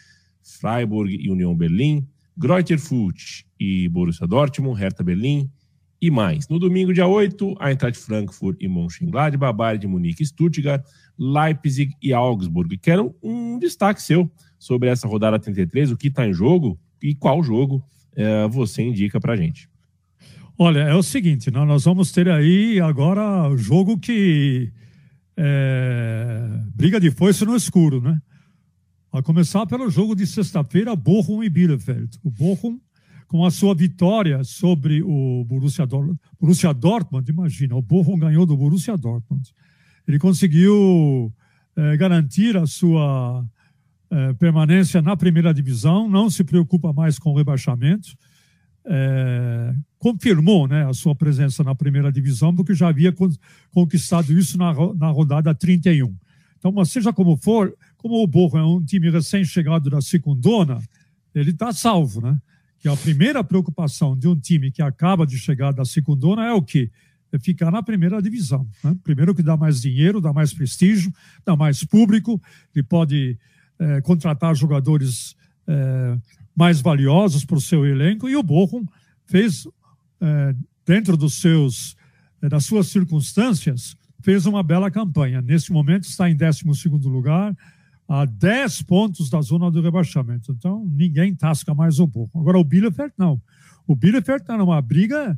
Freiburg 0.43 1.15
e 1.15 1.29
União 1.29 1.55
Berlim. 1.55 2.07
Greuther 2.37 2.77
Fürth 2.77 3.45
e 3.57 3.87
Borussia 3.87 4.27
Dortmund, 4.27 4.77
Hertha 4.77 5.03
Berlim 5.03 5.49
e 6.01 6.11
mais. 6.11 6.49
No 6.49 6.59
domingo, 6.59 6.93
dia 6.93 7.07
8, 7.07 7.55
Eintracht 7.61 7.97
Frankfurt 7.97 8.57
e 8.59 8.67
Mönchengladbach, 8.67 9.55
Bayern 9.55 9.79
de 9.79 9.87
Munique 9.87 10.21
e 10.21 10.25
Stuttgart, 10.25 10.85
Leipzig 11.17 11.93
e 12.01 12.11
Augsburg. 12.13 12.77
Quero 12.77 13.15
um 13.23 13.57
destaque 13.57 14.01
seu 14.01 14.29
sobre 14.59 14.89
essa 14.89 15.07
rodada 15.07 15.39
33, 15.39 15.91
o 15.91 15.97
que 15.97 16.09
está 16.09 16.27
em 16.27 16.33
jogo 16.33 16.77
e 17.01 17.15
qual 17.15 17.41
jogo 17.41 17.81
é, 18.15 18.47
você 18.47 18.81
indica 18.81 19.19
para 19.19 19.35
gente. 19.35 19.69
Olha, 20.57 20.79
é 20.79 20.95
o 20.95 21.03
seguinte, 21.03 21.51
né? 21.51 21.65
nós 21.65 21.83
vamos 21.83 22.11
ter 22.11 22.29
aí 22.29 22.79
agora 22.79 23.49
o 23.49 23.57
jogo 23.57 23.99
que 23.99 24.71
é, 25.35 26.61
briga 26.73 26.99
de 26.99 27.11
foice 27.11 27.43
no 27.43 27.55
escuro, 27.55 28.01
né? 28.01 28.21
A 29.11 29.21
começar 29.21 29.65
pelo 29.65 29.89
jogo 29.89 30.15
de 30.15 30.25
sexta-feira, 30.25 30.95
Bochum 30.95 31.43
e 31.43 31.49
Bielefeld. 31.49 32.17
O 32.23 32.29
Bochum, 32.29 32.79
com 33.27 33.45
a 33.45 33.51
sua 33.51 33.75
vitória 33.75 34.43
sobre 34.43 35.01
o 35.03 35.43
Borussia, 35.45 35.85
Dortmund, 35.85 36.19
Borussia 36.39 36.73
Dortmund 36.73 37.29
imagina, 37.29 37.75
o 37.75 37.81
Bochum 37.81 38.17
ganhou 38.17 38.45
do 38.45 38.55
Borussia 38.55 38.97
Dortmund. 38.97 39.49
Ele 40.07 40.19
conseguiu 40.19 41.33
é, 41.75 41.97
garantir 41.97 42.55
a 42.55 42.65
sua 42.65 43.45
é, 44.09 44.33
permanência 44.33 45.01
na 45.01 45.15
primeira 45.17 45.53
divisão, 45.53 46.07
não 46.09 46.29
se 46.29 46.43
preocupa 46.43 46.93
mais 46.93 47.17
com 47.17 47.31
o 47.31 47.37
rebaixamento, 47.37 48.15
é, 48.85 49.73
confirmou 49.97 50.67
né, 50.67 50.87
a 50.87 50.93
sua 50.93 51.15
presença 51.15 51.63
na 51.63 51.73
primeira 51.73 52.11
divisão, 52.11 52.55
porque 52.55 52.73
já 52.73 52.89
havia 52.89 53.13
conquistado 53.71 54.31
isso 54.37 54.57
na, 54.57 54.73
na 54.95 55.09
rodada 55.09 55.53
31. 55.53 56.15
Então, 56.57 56.85
seja 56.85 57.11
como 57.11 57.37
for, 57.37 57.75
como 57.97 58.23
o 58.23 58.27
Borro 58.27 58.57
é 58.57 58.63
um 58.63 58.83
time 58.83 59.09
recém-chegado 59.09 59.89
da 59.89 60.01
segundona, 60.01 60.81
ele 61.33 61.51
está 61.51 61.71
salvo, 61.73 62.21
né? 62.21 62.39
Que 62.79 62.87
a 62.87 62.95
primeira 62.95 63.43
preocupação 63.43 64.17
de 64.17 64.27
um 64.27 64.39
time 64.39 64.71
que 64.71 64.81
acaba 64.81 65.25
de 65.25 65.37
chegar 65.37 65.71
da 65.73 65.85
segundona 65.85 66.45
é 66.45 66.51
o 66.53 66.61
quê? 66.61 66.91
É 67.31 67.39
ficar 67.39 67.71
na 67.71 67.81
primeira 67.81 68.21
divisão. 68.21 68.67
Né? 68.83 68.95
Primeiro 69.03 69.33
que 69.33 69.41
dá 69.43 69.57
mais 69.57 69.81
dinheiro, 69.81 70.21
dá 70.21 70.31
mais 70.31 70.53
prestígio, 70.53 71.11
dá 71.43 71.55
mais 71.55 71.83
público, 71.83 72.41
ele 72.73 72.83
pode 72.83 73.37
é, 73.79 74.01
contratar 74.01 74.55
jogadores 74.55 75.35
é, 75.67 76.17
mais 76.55 76.81
valiosos 76.81 77.43
para 77.43 77.57
o 77.57 77.61
seu 77.61 77.85
elenco, 77.85 78.29
e 78.29 78.35
o 78.35 78.43
Bochum 78.43 78.85
fez, 79.25 79.67
é, 80.21 80.55
dentro 80.85 81.17
dos 81.17 81.41
seus, 81.41 81.95
é, 82.41 82.49
das 82.49 82.65
suas 82.65 82.87
circunstâncias, 82.87 83.95
fez 84.21 84.45
uma 84.45 84.63
bela 84.63 84.89
campanha. 84.89 85.41
Nesse 85.41 85.71
momento 85.71 86.03
está 86.03 86.29
em 86.29 86.35
12 86.35 86.63
lugar, 87.07 87.55
a 88.07 88.25
10 88.25 88.83
pontos 88.83 89.29
da 89.29 89.41
zona 89.41 89.69
do 89.69 89.81
rebaixamento. 89.81 90.51
Então, 90.51 90.85
ninguém 90.85 91.35
tasca 91.35 91.73
mais 91.73 91.99
o 91.99 92.07
Bochum. 92.07 92.39
Agora, 92.39 92.57
o 92.57 92.63
Bielefeld 92.63 93.13
não. 93.17 93.41
O 93.87 93.95
Bielefeld 93.95 94.41
está 94.41 94.57
numa 94.57 94.81
briga 94.81 95.37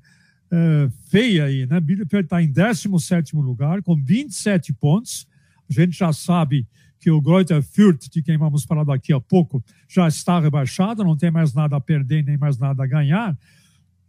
é, 0.52 0.90
feia 1.10 1.46
aí, 1.46 1.66
né? 1.66 1.80
Bielefeld 1.80 2.26
está 2.26 2.42
em 2.42 2.52
17 2.52 3.36
lugar, 3.36 3.82
com 3.82 3.96
27 3.96 4.74
pontos. 4.74 5.28
A 5.70 5.74
gente 5.74 5.98
já 5.98 6.14
sabe 6.14 6.68
que 7.00 7.12
o 7.12 7.22
Greuther 7.22 7.62
Fürth, 7.62 8.10
de 8.10 8.22
quem 8.22 8.38
vamos 8.38 8.64
falar 8.64 8.84
daqui 8.84 9.14
a 9.14 9.20
pouco, 9.20 9.64
já 9.88 10.08
está 10.08 10.40
rebaixado, 10.40 11.04
não 11.04 11.16
tem 11.16 11.32
mais 11.32 11.54
nada 11.54 11.76
a 11.76 11.82
perder 11.82 12.24
nem 12.24 12.38
mais 12.38 12.58
nada 12.58 12.84
a 12.84 12.88
ganhar, 12.88 13.38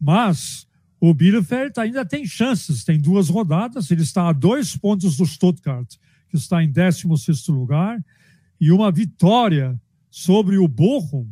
mas 0.00 0.66
o 1.00 1.14
Bielefeld 1.14 1.78
ainda 1.78 2.04
tem 2.04 2.26
chances, 2.26 2.84
tem 2.84 2.98
duas 2.98 3.28
rodadas, 3.28 3.90
ele 3.90 4.02
está 4.02 4.28
a 4.28 4.32
dois 4.32 4.76
pontos 4.76 5.16
do 5.16 5.26
Stuttgart, 5.26 5.94
que 6.28 6.36
está 6.36 6.62
em 6.62 6.70
16 6.70 7.48
lugar, 7.48 8.04
e 8.60 8.72
uma 8.72 8.90
vitória 8.90 9.80
sobre 10.10 10.58
o 10.58 10.66
Bochum 10.66 11.28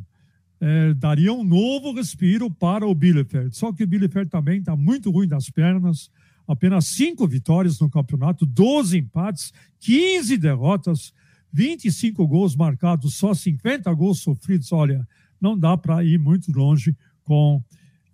é, 0.60 0.94
daria 0.94 1.32
um 1.32 1.44
novo 1.44 1.92
respiro 1.92 2.50
para 2.50 2.86
o 2.86 2.94
Bielefeld. 2.94 3.56
Só 3.56 3.72
que 3.72 3.84
o 3.84 3.86
Bielefeld 3.86 4.30
também 4.30 4.60
está 4.60 4.76
muito 4.76 5.10
ruim 5.10 5.28
das 5.28 5.50
pernas, 5.50 6.10
apenas 6.46 6.86
cinco 6.86 7.26
vitórias 7.26 7.80
no 7.80 7.90
campeonato, 7.90 8.46
12 8.46 8.98
empates, 8.98 9.52
15 9.80 10.36
derrotas, 10.36 11.12
25 11.52 12.26
gols 12.26 12.54
marcados, 12.54 13.14
só 13.14 13.32
50 13.32 13.92
gols 13.94 14.20
sofridos. 14.20 14.72
Olha, 14.72 15.06
não 15.40 15.58
dá 15.58 15.76
para 15.76 16.04
ir 16.04 16.18
muito 16.18 16.52
longe 16.52 16.96
com 17.22 17.62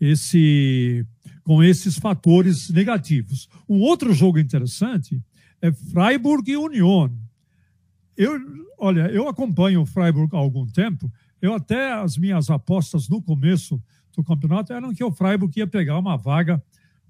esse 0.00 1.06
com 1.44 1.62
esses 1.62 1.98
fatores 1.98 2.70
negativos. 2.70 3.48
Um 3.68 3.80
outro 3.80 4.12
jogo 4.12 4.38
interessante 4.38 5.20
é 5.60 5.72
Freiburg 5.72 6.50
e 6.50 6.56
Union. 6.56 7.10
Eu, 8.16 8.38
olha, 8.78 9.08
eu 9.08 9.28
acompanho 9.28 9.82
o 9.82 9.86
Freiburg 9.86 10.34
há 10.34 10.38
algum 10.38 10.66
tempo. 10.66 11.10
Eu 11.40 11.54
até 11.54 11.92
as 11.92 12.16
minhas 12.16 12.48
apostas 12.50 13.08
no 13.08 13.20
começo 13.20 13.82
do 14.14 14.22
campeonato 14.22 14.72
eram 14.72 14.94
que 14.94 15.02
o 15.02 15.10
Freiburg 15.10 15.58
ia 15.58 15.66
pegar 15.66 15.98
uma 15.98 16.16
vaga 16.16 16.62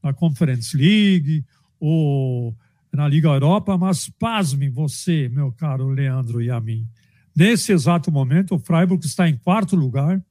na 0.03 0.13
Conference 0.13 0.77
League 0.77 1.45
ou 1.79 2.57
na 2.93 3.09
Liga 3.09 3.29
Europa, 3.29 3.79
mas 3.79 4.09
pasme 4.09 4.69
você, 4.69 5.29
meu 5.29 5.51
caro 5.51 5.89
Leandro 5.89 6.43
e 6.43 6.51
a 6.51 6.61
mim. 6.61 6.87
Nesse 7.35 7.73
exato 7.73 8.13
momento, 8.13 8.55
o 8.55 8.59
Freiburg 8.59 9.05
está 9.07 9.29
em 9.29 9.37
quarto 9.37 9.75
lugar, 9.75 10.23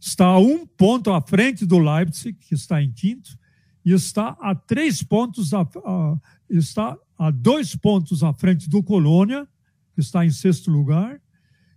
está 0.00 0.26
a 0.26 0.38
um 0.38 0.66
ponto 0.66 1.12
à 1.12 1.20
frente 1.20 1.64
do 1.64 1.78
Leipzig, 1.78 2.36
que 2.38 2.54
está 2.54 2.82
em 2.82 2.90
quinto, 2.90 3.38
e 3.84 3.92
está 3.92 4.36
a 4.40 4.54
três 4.54 5.02
pontos, 5.02 5.54
a, 5.54 5.60
a, 5.60 6.16
está 6.50 6.96
a 7.16 7.30
dois 7.30 7.76
pontos 7.76 8.24
à 8.24 8.32
frente 8.32 8.68
do 8.68 8.82
Colônia, 8.82 9.46
que 9.94 10.00
está 10.00 10.26
em 10.26 10.30
sexto 10.30 10.70
lugar, 10.70 11.20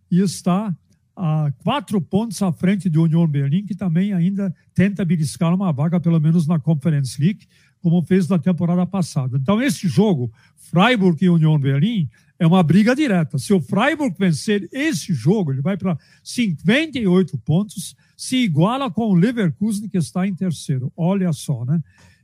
e 0.09 0.19
está 0.19 0.75
a 1.15 1.51
quatro 1.59 2.01
pontos 2.01 2.41
à 2.41 2.51
frente 2.51 2.89
do 2.89 3.03
Union 3.03 3.27
Berlim, 3.27 3.65
que 3.65 3.75
também 3.75 4.13
ainda 4.13 4.53
tenta 4.73 5.05
beliscar 5.05 5.53
uma 5.53 5.71
vaga, 5.71 5.99
pelo 5.99 6.19
menos 6.19 6.47
na 6.47 6.59
Conference 6.59 7.21
League, 7.21 7.47
como 7.81 8.01
fez 8.03 8.27
na 8.27 8.37
temporada 8.37 8.85
passada. 8.85 9.37
Então, 9.37 9.61
esse 9.61 9.87
jogo, 9.87 10.31
Freiburg 10.55 11.23
e 11.23 11.29
Union 11.29 11.59
Berlim, 11.59 12.07
é 12.39 12.47
uma 12.47 12.63
briga 12.63 12.95
direta. 12.95 13.37
Se 13.37 13.53
o 13.53 13.61
Freiburg 13.61 14.15
vencer 14.17 14.67
esse 14.71 15.13
jogo, 15.13 15.51
ele 15.51 15.61
vai 15.61 15.77
para 15.77 15.97
58 16.23 17.37
pontos, 17.39 17.95
se 18.17 18.37
iguala 18.37 18.89
com 18.89 19.09
o 19.09 19.13
Leverkusen, 19.13 19.89
que 19.89 19.97
está 19.97 20.25
em 20.25 20.33
terceiro. 20.33 20.91
Olha 20.95 21.31
só, 21.33 21.65
né? 21.65 21.81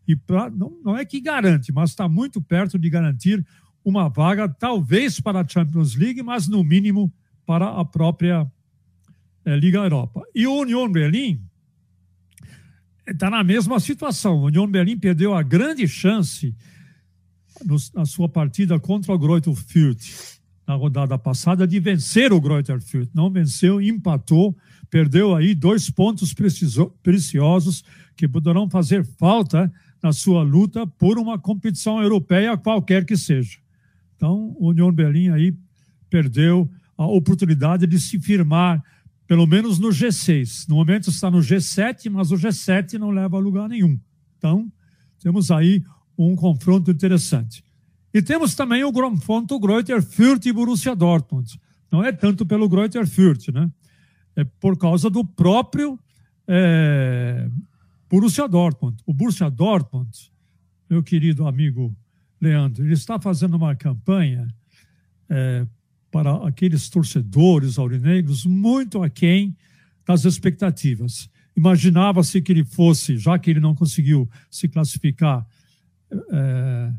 E 0.08 0.16
pra, 0.16 0.50
não, 0.50 0.74
não 0.84 0.98
é 0.98 1.04
que 1.06 1.20
garante, 1.20 1.72
mas 1.72 1.90
está 1.90 2.08
muito 2.08 2.42
perto 2.42 2.80
de 2.80 2.90
garantir 2.90 3.46
uma 3.84 4.10
vaga, 4.10 4.50
talvez 4.50 5.20
para 5.20 5.42
a 5.42 5.48
Champions 5.48 5.96
League, 5.96 6.24
mas 6.24 6.48
no 6.48 6.64
mínimo 6.64 7.14
para 7.46 7.70
a 7.70 7.86
própria 7.86 8.50
é, 9.46 9.56
Liga 9.56 9.80
Europa. 9.80 10.24
E 10.34 10.48
o 10.48 10.62
Union 10.62 10.92
Berlim 10.92 11.42
está 13.08 13.30
na 13.30 13.44
mesma 13.44 13.80
situação. 13.80 14.38
O 14.38 14.46
Union 14.46 14.68
Berlim 14.68 14.98
perdeu 14.98 15.34
a 15.34 15.42
grande 15.42 15.88
chance 15.88 16.56
no, 17.66 17.78
na 17.94 18.06
sua 18.06 18.28
partida 18.28 18.80
contra 18.80 19.14
o 19.14 19.20
Greuther 19.20 19.56
Fürth 19.56 20.38
na 20.68 20.76
rodada 20.76 21.18
passada 21.18 21.66
de 21.66 21.80
vencer 21.80 22.34
o 22.34 22.42
Greuther 22.42 22.82
Fürth. 22.82 23.10
Não 23.14 23.32
venceu, 23.32 23.82
empatou, 23.82 24.56
perdeu 24.90 25.34
aí 25.34 25.56
dois 25.56 25.90
pontos 25.90 26.36
preciosos 27.02 27.86
que 28.18 28.28
poderão 28.28 28.70
fazer 28.70 29.06
falta 29.18 29.72
na 30.04 30.12
sua 30.12 30.44
luta 30.44 30.86
por 30.86 31.18
uma 31.18 31.40
competição 31.40 32.02
europeia 32.02 32.58
qualquer 32.58 33.06
que 33.06 33.16
seja. 33.16 33.58
Então, 34.18 34.54
o 34.60 34.70
Union 34.70 34.92
Berlim 34.92 35.30
aí 35.30 35.56
perdeu 36.10 36.70
a 36.98 37.06
oportunidade 37.06 37.88
de 37.88 38.00
se 38.00 38.20
firmar 38.20 38.84
pelo 39.27 39.46
menos 39.46 39.77
no 39.77 39.89
G6. 39.89 40.67
No 40.69 40.75
momento 40.75 41.10
está 41.10 41.29
no 41.29 41.39
G7, 41.39 42.10
mas 42.10 42.31
o 42.31 42.36
G7 42.36 42.93
não 42.93 43.12
leva 43.12 43.36
a 43.38 43.39
lugar 43.39 43.67
nenhum. 43.67 44.00
Então, 44.38 44.72
temos 45.19 45.51
aí 45.51 45.84
um 46.17 46.36
confronto 46.36 46.89
interessante. 46.89 47.63
E 48.13 48.22
temos 48.22 48.55
também 48.55 48.84
o 48.84 48.91
confronto 48.91 49.60
Greuther 49.60 50.01
Fürth 50.01 50.46
e 50.46 50.53
Borussia 50.53 50.96
Dortmund. 50.96 51.60
Não 51.91 52.03
é 52.03 52.12
tanto 52.12 52.46
pelo 52.46 52.69
Greuther 52.69 53.05
Fürth, 53.05 53.50
né? 53.50 53.69
É 54.36 54.43
por 54.43 54.77
causa 54.77 55.10
do 55.10 55.25
próprio 55.25 56.00
é, 56.48 57.50
Borussia 58.10 58.48
Dortmund. 58.48 58.98
O 59.05 59.13
Borussia 59.13 59.50
Dortmund, 59.50 60.10
meu 60.89 61.03
querido 61.03 61.48
amigo 61.48 61.96
Leandro, 62.39 62.86
ele 62.86 62.93
está 62.93 63.19
fazendo 63.19 63.57
uma 63.57 63.75
campanha 63.75 64.48
é, 65.29 65.65
para 66.12 66.48
aqueles 66.48 66.90
torcedores 66.90 67.78
aurinegros 67.78 68.46
muito 68.46 69.04
aquém 69.04 69.56
das 70.06 70.26
expectativas. 70.26 71.30
Imaginava-se 71.56 72.42
que 72.42 72.52
ele 72.52 72.64
fosse, 72.64 73.18
já 73.18 73.38
que 73.38 73.50
ele 73.50 73.60
não 73.60 73.76
conseguiu 73.76 74.30
se 74.50 74.68
classificar 74.68 75.46
é, 76.32 76.92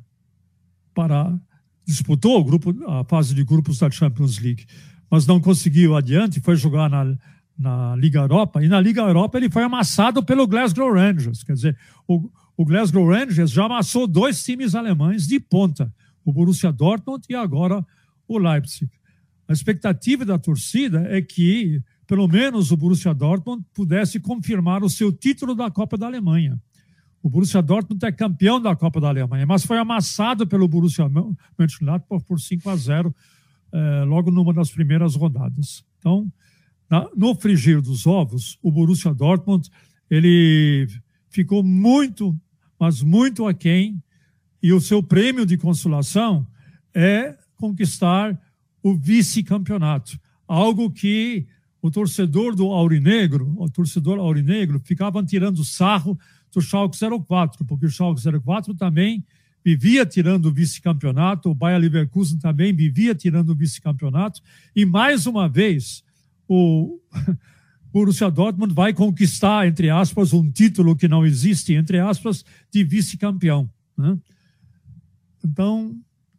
para 0.94 1.38
disputou 1.86 2.38
o 2.38 2.44
grupo, 2.44 2.74
a 2.86 3.02
fase 3.04 3.34
de 3.34 3.42
grupos 3.42 3.78
da 3.78 3.90
Champions 3.90 4.38
League, 4.38 4.66
mas 5.10 5.26
não 5.26 5.40
conseguiu 5.40 5.96
adiante, 5.96 6.38
foi 6.38 6.54
jogar 6.54 6.90
na, 6.90 7.16
na 7.58 7.96
Liga 7.96 8.20
Europa, 8.20 8.62
e 8.62 8.68
na 8.68 8.78
Liga 8.78 9.00
Europa 9.00 9.38
ele 9.38 9.48
foi 9.48 9.62
amassado 9.62 10.22
pelo 10.22 10.46
Glasgow 10.46 10.92
Rangers. 10.92 11.42
Quer 11.42 11.54
dizer, 11.54 11.78
o, 12.06 12.30
o 12.54 12.64
Glasgow 12.64 13.08
Rangers 13.08 13.50
já 13.50 13.64
amassou 13.64 14.06
dois 14.06 14.44
times 14.44 14.74
alemães 14.74 15.26
de 15.26 15.40
ponta, 15.40 15.90
o 16.22 16.30
Borussia 16.30 16.70
Dortmund 16.70 17.24
e 17.26 17.34
agora 17.34 17.82
o 18.28 18.36
Leipzig. 18.36 18.90
A 19.48 19.52
expectativa 19.52 20.26
da 20.26 20.38
torcida 20.38 21.06
é 21.08 21.22
que, 21.22 21.82
pelo 22.06 22.28
menos, 22.28 22.70
o 22.70 22.76
Borussia 22.76 23.14
Dortmund 23.14 23.64
pudesse 23.72 24.20
confirmar 24.20 24.84
o 24.84 24.90
seu 24.90 25.10
título 25.10 25.54
da 25.54 25.70
Copa 25.70 25.96
da 25.96 26.06
Alemanha. 26.06 26.60
O 27.22 27.30
Borussia 27.30 27.62
Dortmund 27.62 28.04
é 28.04 28.12
campeão 28.12 28.60
da 28.60 28.76
Copa 28.76 29.00
da 29.00 29.08
Alemanha, 29.08 29.46
mas 29.46 29.64
foi 29.64 29.78
amassado 29.78 30.46
pelo 30.46 30.68
Borussia 30.68 31.08
Mönchengladbach 31.58 32.24
por 32.26 32.38
5 32.38 32.68
a 32.68 32.76
0 32.76 33.14
eh, 33.72 34.04
logo 34.04 34.30
numa 34.30 34.52
das 34.52 34.70
primeiras 34.70 35.14
rodadas. 35.14 35.82
Então, 35.98 36.30
na, 36.88 37.08
no 37.16 37.34
frigir 37.34 37.80
dos 37.80 38.06
ovos, 38.06 38.58
o 38.62 38.70
Borussia 38.70 39.14
Dortmund 39.14 39.68
ele 40.10 40.86
ficou 41.30 41.62
muito, 41.62 42.38
mas 42.78 43.02
muito 43.02 43.46
aquém, 43.46 44.02
e 44.62 44.72
o 44.72 44.80
seu 44.80 45.02
prêmio 45.02 45.46
de 45.46 45.56
consolação 45.56 46.46
é 46.94 47.36
conquistar 47.56 48.38
o 48.82 48.96
vice-campeonato, 48.96 50.18
algo 50.46 50.90
que 50.90 51.46
o 51.80 51.90
torcedor 51.90 52.54
do 52.54 52.66
Aurinegro, 52.66 53.54
o 53.56 53.68
torcedor 53.68 54.18
Aurinegro, 54.18 54.80
ficava 54.80 55.22
tirando 55.24 55.64
sarro 55.64 56.18
do 56.52 56.60
Schalke 56.60 56.96
04, 57.26 57.64
porque 57.64 57.86
o 57.86 57.90
Schalke 57.90 58.20
04 58.40 58.74
também 58.74 59.24
vivia 59.64 60.06
tirando 60.06 60.46
o 60.46 60.52
vice-campeonato, 60.52 61.50
o 61.50 61.54
Bayer 61.54 61.80
Leverkusen 61.80 62.38
também 62.38 62.74
vivia 62.74 63.14
tirando 63.14 63.50
o 63.50 63.54
vice-campeonato, 63.54 64.40
e 64.74 64.84
mais 64.84 65.26
uma 65.26 65.48
vez 65.48 66.02
o 66.48 66.98
Borussia 67.92 68.30
Dortmund 68.30 68.74
vai 68.74 68.92
conquistar, 68.92 69.66
entre 69.66 69.90
aspas, 69.90 70.32
um 70.32 70.50
título 70.50 70.96
que 70.96 71.08
não 71.08 71.24
existe, 71.24 71.74
entre 71.74 71.98
aspas, 71.98 72.44
de 72.70 72.84
vice-campeão. 72.84 73.68
Né? 73.96 74.16
Então, 75.44 75.96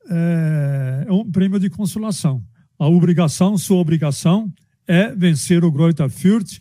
é, 0.10 1.06
é 1.08 1.12
um 1.12 1.30
prêmio 1.30 1.60
de 1.60 1.70
consolação. 1.70 2.44
A 2.78 2.88
obrigação, 2.88 3.58
sua 3.58 3.78
obrigação, 3.78 4.52
é 4.88 5.14
vencer 5.14 5.64
o 5.64 5.72
Greuther 5.72 6.10
Fürth 6.10 6.60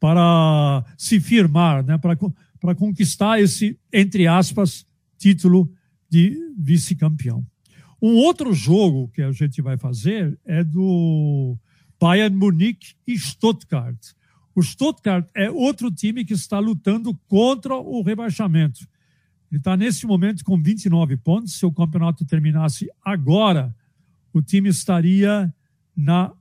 para 0.00 0.84
se 0.96 1.20
firmar, 1.20 1.84
né, 1.84 1.98
para, 1.98 2.16
para 2.60 2.74
conquistar 2.74 3.40
esse, 3.40 3.78
entre 3.92 4.26
aspas, 4.26 4.86
título 5.16 5.70
de 6.10 6.36
vice-campeão. 6.58 7.44
Um 8.00 8.14
outro 8.14 8.52
jogo 8.52 9.08
que 9.08 9.22
a 9.22 9.32
gente 9.32 9.60
vai 9.60 9.76
fazer 9.76 10.38
é 10.44 10.62
do 10.62 11.56
Bayern 12.00 12.36
Munique 12.36 12.94
e 13.06 13.18
Stuttgart. 13.18 13.98
O 14.54 14.62
Stuttgart 14.62 15.28
é 15.34 15.50
outro 15.50 15.90
time 15.90 16.24
que 16.24 16.32
está 16.32 16.58
lutando 16.58 17.14
contra 17.28 17.76
o 17.76 18.02
rebaixamento. 18.02 18.80
Ele 19.50 19.58
está 19.58 19.76
nesse 19.76 20.06
momento 20.06 20.44
com 20.44 20.60
29 20.60 21.16
pontos. 21.16 21.54
Se 21.54 21.64
o 21.64 21.72
campeonato 21.72 22.24
terminasse 22.24 22.88
agora, 23.04 23.74
o 24.32 24.42
time 24.42 24.68
estaria 24.68 25.52
na 25.96 26.32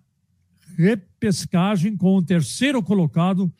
repescagem 0.77 1.95
com 1.95 2.15
o 2.15 2.23
terceiro 2.23 2.83
colocado 2.83 3.51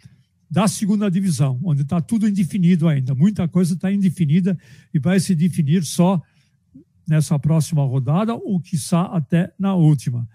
da 0.50 0.68
segunda 0.68 1.10
divisão, 1.10 1.60
onde 1.64 1.82
está 1.82 2.00
tudo 2.00 2.28
indefinido 2.28 2.88
ainda. 2.88 3.16
Muita 3.16 3.48
coisa 3.48 3.74
está 3.74 3.92
indefinida 3.92 4.58
e 4.94 5.00
vai 5.00 5.20
se 5.20 5.36
definir 5.36 5.84
só 5.84 6.22
nessa 7.08 7.40
próxima 7.40 7.84
rodada, 7.84 8.36
ou 8.36 8.60
quiçá 8.60 9.04
até 9.04 9.52
na 9.58 9.74
última. 9.76 10.28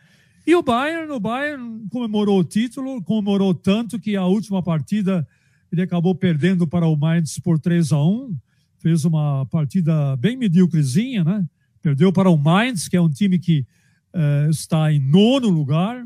E 0.47 0.55
o 0.55 0.63
Bayern, 0.63 1.13
o 1.13 1.21
Bayern 1.21 1.87
comemorou 1.91 2.41
o 2.41 2.45
título, 2.45 3.03
comemorou 3.03 3.55
tanto 3.55 3.99
que 3.99 4.17
a 4.17 4.25
última 4.25 4.63
partida 4.63 5.27
ele 5.71 5.83
acabou 5.83 6.15
perdendo 6.15 6.67
para 6.67 6.87
o 6.87 6.97
Mainz 6.97 7.39
por 7.39 7.59
3 7.59 7.93
a 7.93 8.03
1 8.03 8.37
fez 8.83 9.05
uma 9.05 9.47
partida 9.47 10.17
bem 10.17 10.37
medíocrezinha, 10.37 11.23
né? 11.23 11.47
Perdeu 11.81 12.13
para 12.13 12.29
o 12.29 12.37
Mainz, 12.37 12.89
que 12.89 12.97
é 12.97 13.01
um 13.01 13.09
time 13.09 13.39
que 13.39 13.65
eh, 14.13 14.49
está 14.51 14.93
em 14.93 15.01
nono 15.01 15.49
lugar, 15.49 16.05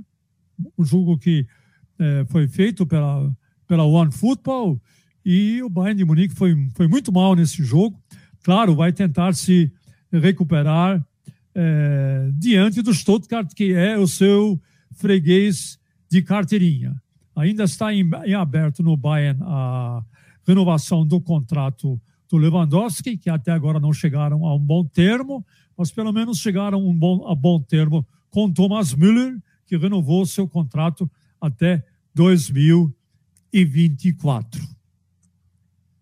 um 0.78 0.84
jogo 0.84 1.18
que 1.18 1.46
eh, 1.98 2.24
foi 2.28 2.46
feito 2.46 2.86
pela, 2.86 3.34
pela 3.66 3.84
One 3.84 4.12
Football, 4.12 4.80
e 5.24 5.62
o 5.62 5.68
Bayern 5.68 5.98
de 5.98 6.04
Munique 6.04 6.34
foi, 6.34 6.54
foi 6.74 6.86
muito 6.86 7.12
mal 7.12 7.34
nesse 7.34 7.64
jogo. 7.64 8.00
Claro, 8.44 8.76
vai 8.76 8.92
tentar 8.92 9.34
se 9.34 9.72
recuperar 10.12 11.04
eh, 11.54 12.30
diante 12.34 12.80
do 12.80 12.94
Stuttgart, 12.94 13.52
que 13.54 13.72
é 13.72 13.98
o 13.98 14.06
seu 14.06 14.60
freguês 14.92 15.78
de 16.08 16.22
carteirinha. 16.22 16.94
Ainda 17.34 17.64
está 17.64 17.92
em, 17.92 18.08
em 18.24 18.34
aberto 18.34 18.82
no 18.82 18.96
Bayern 18.96 19.40
a 19.42 20.02
renovação 20.46 21.06
do 21.06 21.20
contrato 21.20 22.00
do 22.28 22.36
Lewandowski, 22.36 23.16
que 23.16 23.30
até 23.30 23.52
agora 23.52 23.80
não 23.80 23.92
chegaram 23.92 24.46
a 24.46 24.54
um 24.54 24.58
bom 24.58 24.84
termo, 24.84 25.44
mas 25.76 25.90
pelo 25.90 26.12
menos 26.12 26.38
chegaram 26.38 26.78
a 26.78 26.80
um 26.80 26.96
bom, 26.96 27.28
a 27.28 27.34
bom 27.34 27.60
termo 27.60 28.06
com 28.30 28.52
Thomas 28.52 28.94
Müller, 28.94 29.36
que 29.66 29.76
renovou 29.76 30.24
seu 30.26 30.48
contrato 30.48 31.10
até 31.40 31.84
2024. 32.14 34.62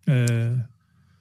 É, 0.06 0.54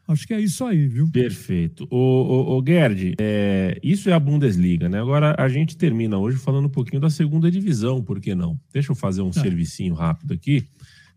acho 0.08 0.28
que 0.28 0.34
é 0.34 0.40
isso 0.40 0.64
aí, 0.66 0.88
viu? 0.88 1.10
Perfeito. 1.10 1.88
O, 1.90 1.98
o, 1.98 2.58
o 2.58 2.64
Gerd, 2.66 3.16
é, 3.20 3.78
isso 3.82 4.10
é 4.10 4.14
a 4.14 4.20
Bundesliga, 4.20 4.90
né? 4.90 5.00
Agora 5.00 5.36
a 5.38 5.48
gente 5.48 5.78
termina 5.78 6.18
hoje 6.18 6.38
falando 6.38 6.66
um 6.66 6.70
pouquinho 6.70 7.02
da 7.02 7.10
segunda 7.10 7.50
divisão, 7.50 8.04
por 8.04 8.20
que 8.20 8.36
não? 8.36 8.60
Deixa 8.72 8.92
eu 8.92 8.96
fazer 8.96 9.22
um 9.22 9.30
é. 9.30 9.34
servicinho 9.34 9.94
rápido 9.94 10.34
aqui. 10.34 10.68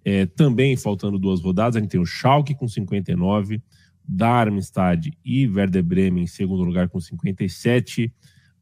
É, 0.09 0.25
também 0.25 0.77
faltando 0.77 1.19
duas 1.19 1.41
rodadas, 1.41 1.75
a 1.75 1.81
gente 1.81 1.91
tem 1.91 2.01
o 2.01 2.07
Schalke 2.07 2.55
com 2.55 2.69
59, 2.69 3.61
Darmstadt 4.07 5.13
e 5.25 5.49
Werder 5.49 5.83
Bremen 5.83 6.23
em 6.23 6.29
segundo 6.29 6.63
lugar 6.63 6.89
com 6.89 7.01
57, 7.01 8.15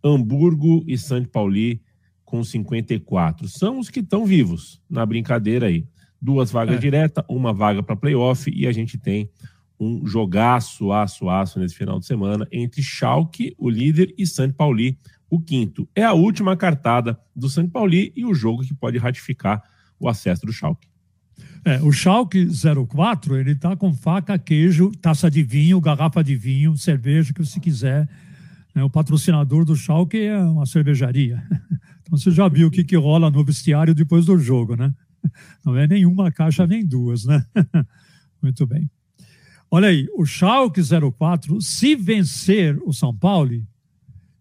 Hamburgo 0.02 0.82
e 0.88 0.96
St. 0.96 1.28
Pauli 1.30 1.82
com 2.24 2.42
54. 2.42 3.46
São 3.46 3.78
os 3.78 3.90
que 3.90 4.00
estão 4.00 4.24
vivos 4.24 4.80
na 4.88 5.04
brincadeira 5.04 5.66
aí. 5.66 5.86
Duas 6.18 6.50
vagas 6.50 6.76
é. 6.76 6.78
diretas, 6.78 7.22
uma 7.28 7.52
vaga 7.52 7.82
para 7.82 7.94
playoff 7.94 8.50
e 8.50 8.66
a 8.66 8.72
gente 8.72 8.96
tem 8.96 9.28
um 9.78 10.06
jogaço, 10.06 10.92
aço, 10.92 11.28
aço 11.28 11.60
nesse 11.60 11.74
final 11.74 12.00
de 12.00 12.06
semana 12.06 12.48
entre 12.50 12.82
Schalke, 12.82 13.54
o 13.58 13.68
líder, 13.68 14.14
e 14.16 14.26
St. 14.26 14.54
Pauli, 14.56 14.98
o 15.28 15.38
quinto. 15.38 15.86
É 15.94 16.04
a 16.04 16.14
última 16.14 16.56
cartada 16.56 17.20
do 17.36 17.50
St. 17.50 17.68
Pauli 17.68 18.14
e 18.16 18.24
o 18.24 18.32
jogo 18.32 18.62
que 18.62 18.72
pode 18.72 18.96
ratificar 18.96 19.62
o 20.00 20.08
acesso 20.08 20.46
do 20.46 20.52
Schalke. 20.52 20.93
É, 21.64 21.80
o 21.82 21.90
Schalke 21.90 22.46
04, 22.46 23.36
ele 23.36 23.54
tá 23.54 23.74
com 23.74 23.94
faca, 23.94 24.38
queijo, 24.38 24.92
taça 25.00 25.30
de 25.30 25.42
vinho, 25.42 25.80
garrafa 25.80 26.22
de 26.22 26.36
vinho, 26.36 26.76
cerveja, 26.76 27.32
que 27.32 27.42
você 27.42 27.58
quiser. 27.58 28.06
É, 28.74 28.84
o 28.84 28.90
patrocinador 28.90 29.64
do 29.64 29.74
Schalke 29.74 30.18
é 30.18 30.38
uma 30.38 30.66
cervejaria. 30.66 31.42
Então 32.06 32.18
você 32.18 32.30
já 32.30 32.46
viu 32.48 32.68
o 32.68 32.70
que, 32.70 32.84
que 32.84 32.96
rola 32.96 33.30
no 33.30 33.42
vestiário 33.42 33.94
depois 33.94 34.26
do 34.26 34.38
jogo, 34.38 34.76
né? 34.76 34.92
Não 35.64 35.74
é 35.74 35.86
nenhuma 35.86 36.30
caixa 36.30 36.66
nem 36.66 36.84
duas, 36.84 37.24
né? 37.24 37.42
Muito 38.42 38.66
bem. 38.66 38.90
Olha 39.70 39.88
aí, 39.88 40.06
o 40.14 40.26
Schalke 40.26 40.82
04, 40.82 41.62
se 41.62 41.96
vencer 41.96 42.78
o 42.84 42.92
São 42.92 43.16
Paulo, 43.16 43.66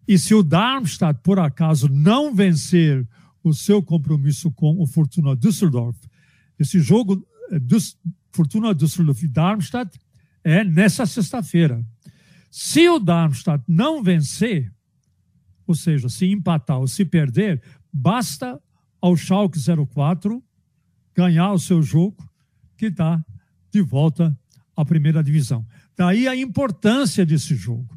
e 0.06 0.18
se 0.18 0.34
o 0.34 0.42
Darmstadt, 0.42 1.20
por 1.22 1.38
acaso, 1.38 1.88
não 1.88 2.34
vencer 2.34 3.08
o 3.42 3.54
seu 3.54 3.82
compromisso 3.82 4.50
com 4.50 4.78
o 4.78 4.86
Fortuna 4.86 5.34
Düsseldorf, 5.34 5.96
esse 6.58 6.80
jogo 6.80 7.26
eh, 7.50 7.58
dos 7.58 7.98
Fortuna 8.32 8.74
Düsseldorf 8.74 9.24
e 9.24 9.28
Darmstadt 9.28 9.98
é 10.42 10.64
nessa 10.64 11.06
sexta-feira. 11.06 11.84
Se 12.50 12.88
o 12.88 12.98
Darmstadt 12.98 13.64
não 13.66 14.02
vencer, 14.02 14.72
ou 15.66 15.74
seja, 15.74 16.08
se 16.08 16.26
empatar 16.26 16.78
ou 16.78 16.86
se 16.86 17.04
perder, 17.04 17.62
basta 17.92 18.60
ao 19.00 19.16
Schalke 19.16 19.58
04 19.58 20.42
ganhar 21.14 21.52
o 21.52 21.58
seu 21.58 21.82
jogo, 21.82 22.16
que 22.76 22.86
está 22.86 23.24
de 23.70 23.80
volta 23.80 24.36
à 24.76 24.84
primeira 24.84 25.22
divisão. 25.22 25.64
Daí 25.96 26.26
a 26.26 26.36
importância 26.36 27.24
desse 27.24 27.54
jogo. 27.54 27.96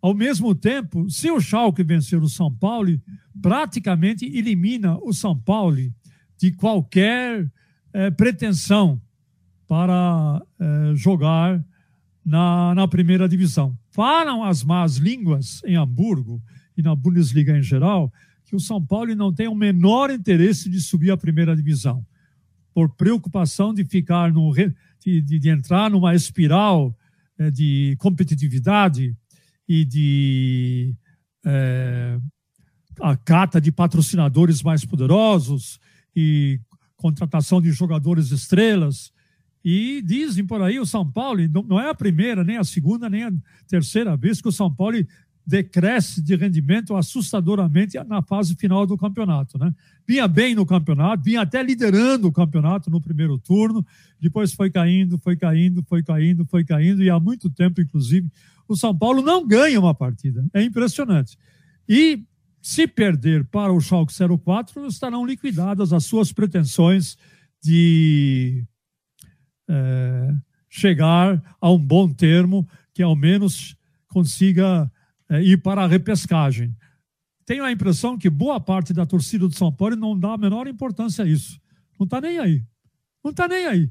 Ao 0.00 0.14
mesmo 0.14 0.54
tempo, 0.54 1.08
se 1.10 1.30
o 1.30 1.40
Schalke 1.40 1.82
vencer 1.82 2.22
o 2.22 2.28
São 2.28 2.52
Paulo, 2.54 3.00
praticamente 3.40 4.24
elimina 4.24 4.96
o 4.98 5.12
São 5.12 5.38
Paulo 5.38 5.92
de 6.36 6.52
qualquer 6.52 7.50
é, 7.98 8.12
pretensão 8.12 9.02
para 9.66 10.40
é, 10.60 10.94
jogar 10.94 11.60
na, 12.24 12.72
na 12.72 12.86
primeira 12.86 13.28
divisão. 13.28 13.76
Falam 13.90 14.44
as 14.44 14.62
más 14.62 14.98
línguas 14.98 15.60
em 15.64 15.74
Hamburgo 15.74 16.40
e 16.76 16.82
na 16.82 16.94
Bundesliga 16.94 17.58
em 17.58 17.62
geral 17.62 18.12
que 18.44 18.54
o 18.54 18.60
São 18.60 18.80
Paulo 18.80 19.12
não 19.16 19.34
tem 19.34 19.48
o 19.48 19.54
menor 19.54 20.10
interesse 20.10 20.70
de 20.70 20.80
subir 20.80 21.10
à 21.10 21.16
primeira 21.16 21.56
divisão, 21.56 22.06
por 22.72 22.88
preocupação 22.90 23.74
de 23.74 23.84
ficar 23.84 24.32
no, 24.32 24.54
de, 24.54 25.20
de, 25.20 25.38
de 25.40 25.50
entrar 25.50 25.90
numa 25.90 26.14
espiral 26.14 26.96
é, 27.36 27.50
de 27.50 27.96
competitividade 27.98 29.12
e 29.68 29.84
de 29.84 30.94
é, 31.44 32.16
a 33.00 33.16
cata 33.16 33.60
de 33.60 33.72
patrocinadores 33.72 34.62
mais 34.62 34.84
poderosos 34.84 35.80
e 36.14 36.60
contratação 36.98 37.62
de 37.62 37.72
jogadores 37.72 38.30
estrelas. 38.30 39.10
E 39.64 40.02
dizem 40.02 40.46
por 40.46 40.60
aí 40.62 40.78
o 40.78 40.86
São 40.86 41.10
Paulo, 41.10 41.40
não 41.66 41.80
é 41.80 41.88
a 41.88 41.94
primeira, 41.94 42.44
nem 42.44 42.58
a 42.58 42.64
segunda, 42.64 43.08
nem 43.08 43.24
a 43.24 43.32
terceira 43.66 44.16
vez 44.16 44.40
que 44.40 44.48
o 44.48 44.52
São 44.52 44.72
Paulo 44.72 44.98
decresce 45.46 46.20
de 46.22 46.36
rendimento 46.36 46.94
assustadoramente 46.94 47.96
na 48.06 48.20
fase 48.20 48.54
final 48.54 48.86
do 48.86 48.98
campeonato. 48.98 49.58
Né? 49.58 49.72
Vinha 50.06 50.28
bem 50.28 50.54
no 50.54 50.66
campeonato, 50.66 51.24
vinha 51.24 51.40
até 51.40 51.62
liderando 51.62 52.28
o 52.28 52.32
campeonato 52.32 52.90
no 52.90 53.00
primeiro 53.00 53.38
turno, 53.38 53.84
depois 54.20 54.52
foi 54.52 54.70
caindo, 54.70 55.18
foi 55.18 55.36
caindo, 55.36 55.82
foi 55.88 56.02
caindo, 56.02 56.44
foi 56.44 56.64
caindo, 56.64 57.02
e 57.02 57.08
há 57.08 57.18
muito 57.18 57.48
tempo, 57.48 57.80
inclusive, 57.80 58.30
o 58.68 58.76
São 58.76 58.96
Paulo 58.96 59.22
não 59.22 59.46
ganha 59.46 59.80
uma 59.80 59.94
partida. 59.94 60.44
É 60.52 60.62
impressionante. 60.62 61.38
E 61.88 62.22
se 62.60 62.86
perder 62.86 63.44
para 63.44 63.72
o 63.72 63.80
Schalke 63.80 64.12
04, 64.44 64.86
estarão 64.86 65.24
liquidadas 65.24 65.92
as 65.92 66.04
suas 66.04 66.32
pretensões 66.32 67.16
de 67.62 68.64
é, 69.68 70.34
chegar 70.68 71.42
a 71.60 71.70
um 71.70 71.78
bom 71.78 72.08
termo 72.08 72.68
que 72.92 73.02
ao 73.02 73.14
menos 73.14 73.76
consiga 74.08 74.90
é, 75.28 75.42
ir 75.42 75.58
para 75.62 75.84
a 75.84 75.86
repescagem. 75.86 76.74
Tenho 77.44 77.64
a 77.64 77.72
impressão 77.72 78.18
que 78.18 78.28
boa 78.28 78.60
parte 78.60 78.92
da 78.92 79.06
torcida 79.06 79.48
do 79.48 79.54
São 79.54 79.72
Paulo 79.72 79.96
não 79.96 80.18
dá 80.18 80.34
a 80.34 80.38
menor 80.38 80.66
importância 80.66 81.24
a 81.24 81.28
isso. 81.28 81.60
Não 81.98 82.04
está 82.04 82.20
nem 82.20 82.38
aí. 82.38 82.64
Não 83.24 83.30
está 83.30 83.48
nem 83.48 83.66
aí. 83.66 83.90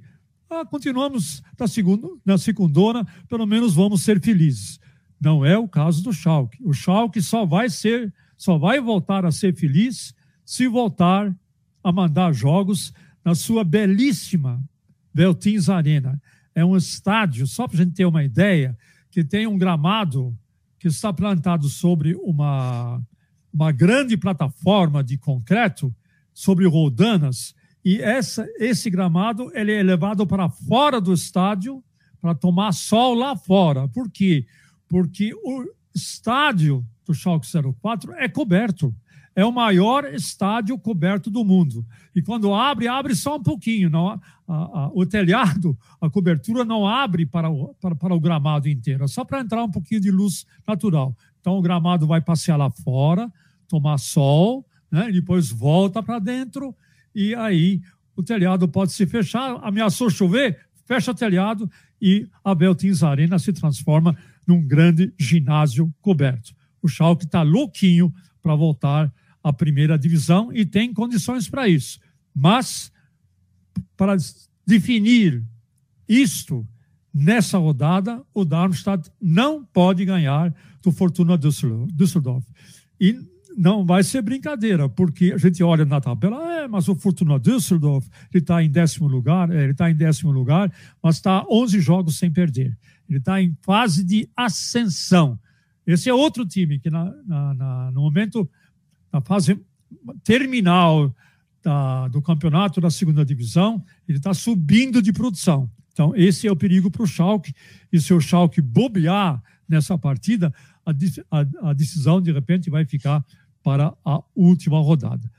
Ah, 0.50 0.66
continuamos 0.66 1.44
na, 1.60 1.68
segunda, 1.68 2.08
na 2.26 2.38
segundona, 2.38 3.06
pelo 3.28 3.46
menos 3.46 3.74
vamos 3.74 4.02
ser 4.02 4.22
felizes. 4.22 4.80
Não 5.20 5.46
é 5.46 5.58
o 5.58 5.68
caso 5.68 6.04
do 6.04 6.14
Schalke. 6.14 6.58
O 6.64 6.74
Schalke 6.74 7.22
só 7.22 7.46
vai 7.46 7.70
ser, 7.70 8.14
só 8.38 8.58
vai 8.58 8.80
voltar 8.80 9.26
a 9.26 9.32
ser 9.32 9.56
feliz 9.56 10.14
se 10.46 10.68
voltar 10.68 11.36
a 11.84 11.92
mandar 11.92 12.34
jogos 12.34 12.94
na 13.26 13.36
sua 13.36 13.64
belíssima 13.64 14.64
Beltins 15.14 15.68
Arena. 15.68 16.22
É 16.54 16.64
um 16.64 16.78
estádio, 16.78 17.48
só 17.48 17.68
para 17.68 17.82
a 17.82 17.84
gente 17.84 17.96
ter 17.96 18.06
uma 18.06 18.24
ideia, 18.24 18.78
que 19.10 19.24
tem 19.24 19.48
um 19.48 19.58
gramado 19.58 20.38
que 20.80 20.88
está 20.88 21.12
plantado 21.12 21.68
sobre 21.68 22.16
uma, 22.16 23.02
uma 23.52 23.72
grande 23.72 24.16
plataforma 24.16 25.04
de 25.04 25.18
concreto, 25.18 25.94
sobre 26.34 26.68
roldanas, 26.68 27.56
e 27.84 28.02
essa, 28.02 28.48
esse 28.60 28.90
gramado 28.90 29.52
ele 29.54 29.72
é 29.72 29.82
levado 29.82 30.28
para 30.28 30.50
fora 30.50 31.02
do 31.02 31.14
estádio 31.14 31.84
para 32.20 32.36
tomar 32.36 32.74
sol 32.74 33.14
lá 33.14 33.36
fora. 33.36 33.88
Por 33.88 34.12
quê? 34.12 34.46
Porque 34.88 35.34
o 35.34 35.66
estádio 35.96 36.86
do 37.08 37.14
Schalke 37.14 37.48
04 37.82 38.14
é 38.16 38.28
coberto. 38.28 38.94
É 39.36 39.46
o 39.46 39.52
maior 39.52 40.06
estádio 40.06 40.78
coberto 40.80 41.30
do 41.30 41.46
mundo. 41.46 41.86
E 42.16 42.24
quando 42.24 42.54
abre, 42.54 42.88
abre 42.88 43.16
só 43.16 43.38
um 43.38 43.44
pouquinho. 43.44 43.90
Não, 43.90 44.10
a, 44.10 44.20
a, 44.48 44.92
o 44.94 45.06
telhado, 45.06 45.78
a 46.02 46.10
cobertura 46.10 46.66
não 46.66 46.88
abre 46.88 47.26
para 47.26 47.50
o, 47.50 47.76
para, 47.76 47.96
para 47.96 48.16
o 48.16 48.20
gramado 48.20 48.68
inteiro, 48.68 49.04
é 49.04 49.08
só 49.08 49.24
para 49.24 49.42
entrar 49.42 49.64
um 49.64 49.70
pouquinho 49.70 50.02
de 50.02 50.10
luz 50.10 50.46
natural. 50.68 51.16
Então 51.40 51.58
o 51.58 51.62
gramado 51.62 52.08
vai 52.08 52.20
passear 52.20 52.58
lá 52.58 52.70
fora, 52.72 53.32
tomar 53.68 54.00
sol, 54.00 54.66
né, 54.92 55.10
e 55.10 55.14
depois 55.14 55.52
volta 55.52 56.02
para 56.02 56.18
dentro 56.18 56.76
e 57.18 57.34
aí 57.34 57.82
o 58.16 58.22
telhado 58.22 58.68
pode 58.68 58.92
se 58.92 59.08
fechar, 59.08 59.60
ameaçou 59.64 60.08
chover, 60.08 60.60
fecha 60.86 61.10
o 61.10 61.16
telhado 61.16 61.68
e 62.00 62.28
a 62.44 62.54
Beltins 62.54 63.02
Arena 63.02 63.40
se 63.40 63.52
transforma 63.52 64.16
num 64.46 64.62
grande 64.62 65.12
ginásio 65.20 65.92
coberto. 66.00 66.56
O 66.82 66.88
Schalke 66.88 67.26
está 67.26 67.42
louquinho 67.42 68.14
para 68.42 68.56
voltar 68.56 69.14
à 69.44 69.52
primeira 69.52 69.98
divisão 69.98 70.52
e 70.54 70.66
tem 70.66 70.94
condições 70.94 71.50
para 71.50 71.68
isso. 71.68 72.00
Mas, 72.34 72.92
para 73.96 74.16
definir 74.66 75.44
isto 76.08 76.68
nessa 77.14 77.58
rodada, 77.58 78.24
o 78.34 78.46
Darmstadt 78.46 79.10
não 79.20 79.66
pode 79.66 80.06
ganhar 80.06 80.54
do 80.82 80.92
Fortuna 80.92 81.38
Düsseldorf. 81.38 82.46
E 83.00 83.20
não 83.58 83.84
vai 83.84 84.04
ser 84.04 84.22
brincadeira, 84.22 84.88
porque 84.88 85.34
a 85.34 85.38
gente 85.38 85.64
olha 85.64 85.84
na 85.84 86.00
tabela, 86.00 86.62
é, 86.62 86.68
mas 86.68 86.88
o 86.88 86.96
Fortuna 86.96 87.40
Düsseldorf 87.40 88.08
ele 88.32 88.44
está 88.44 88.62
em 88.62 88.70
décimo 88.70 89.08
lugar, 89.08 89.50
é, 89.50 89.64
ele 89.64 89.72
está 89.72 89.90
em 89.90 89.96
décimo 89.96 90.32
lugar, 90.32 90.72
mas 91.02 91.16
está 91.16 91.44
11 91.50 91.80
jogos 91.80 92.20
sem 92.20 92.32
perder. 92.32 92.78
Ele 93.10 93.18
está 93.18 93.42
em 93.42 93.58
fase 93.64 94.04
de 94.04 94.30
ascensão. 94.36 95.40
Esse 95.88 96.10
é 96.10 96.14
outro 96.14 96.46
time 96.46 96.78
que 96.80 96.90
na, 96.90 97.06
na, 97.26 97.54
na, 97.54 97.92
no 97.92 98.02
momento 98.02 98.48
na 99.12 99.22
fase 99.22 99.58
terminal 100.24 101.16
da, 101.64 102.10
do 102.10 102.22
campeonato 102.22 102.82
da 102.82 102.90
segunda 102.90 103.24
divisão, 103.24 103.84
ele 104.08 104.18
está 104.18 104.34
subindo 104.34 105.02
de 105.02 105.14
produção. 105.14 105.70
Então, 105.94 106.14
esse 106.16 106.46
é 106.46 106.52
o 106.52 106.56
perigo 106.56 106.92
para 106.92 107.04
o 107.04 107.08
Schalke. 107.08 107.54
E 107.92 108.00
se 108.00 108.14
o 108.14 108.22
Schalke 108.22 108.62
bobear 108.62 109.42
nessa 109.68 109.98
partida, 109.98 110.54
a, 110.86 110.92
a, 111.32 111.70
a 111.70 111.74
decisão, 111.74 112.22
de 112.22 112.32
repente, 112.32 112.70
vai 112.70 112.86
ficar 112.86 113.26
para 113.64 113.94
a 114.06 114.22
última 114.36 114.80
rodada. 114.80 115.32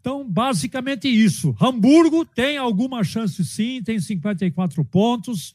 Então, 0.00 0.28
basicamente 0.28 1.08
isso. 1.08 1.54
Hamburgo 1.60 2.24
tem 2.24 2.56
alguma 2.56 3.04
chance 3.04 3.44
sim, 3.44 3.82
tem 3.82 4.00
54 4.00 4.84
pontos 4.84 5.54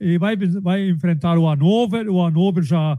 e 0.00 0.18
vai, 0.18 0.36
vai 0.36 0.88
enfrentar 0.88 1.38
o 1.38 1.46
Hannover. 1.48 2.08
O 2.10 2.20
Hannover 2.20 2.64
já 2.64 2.98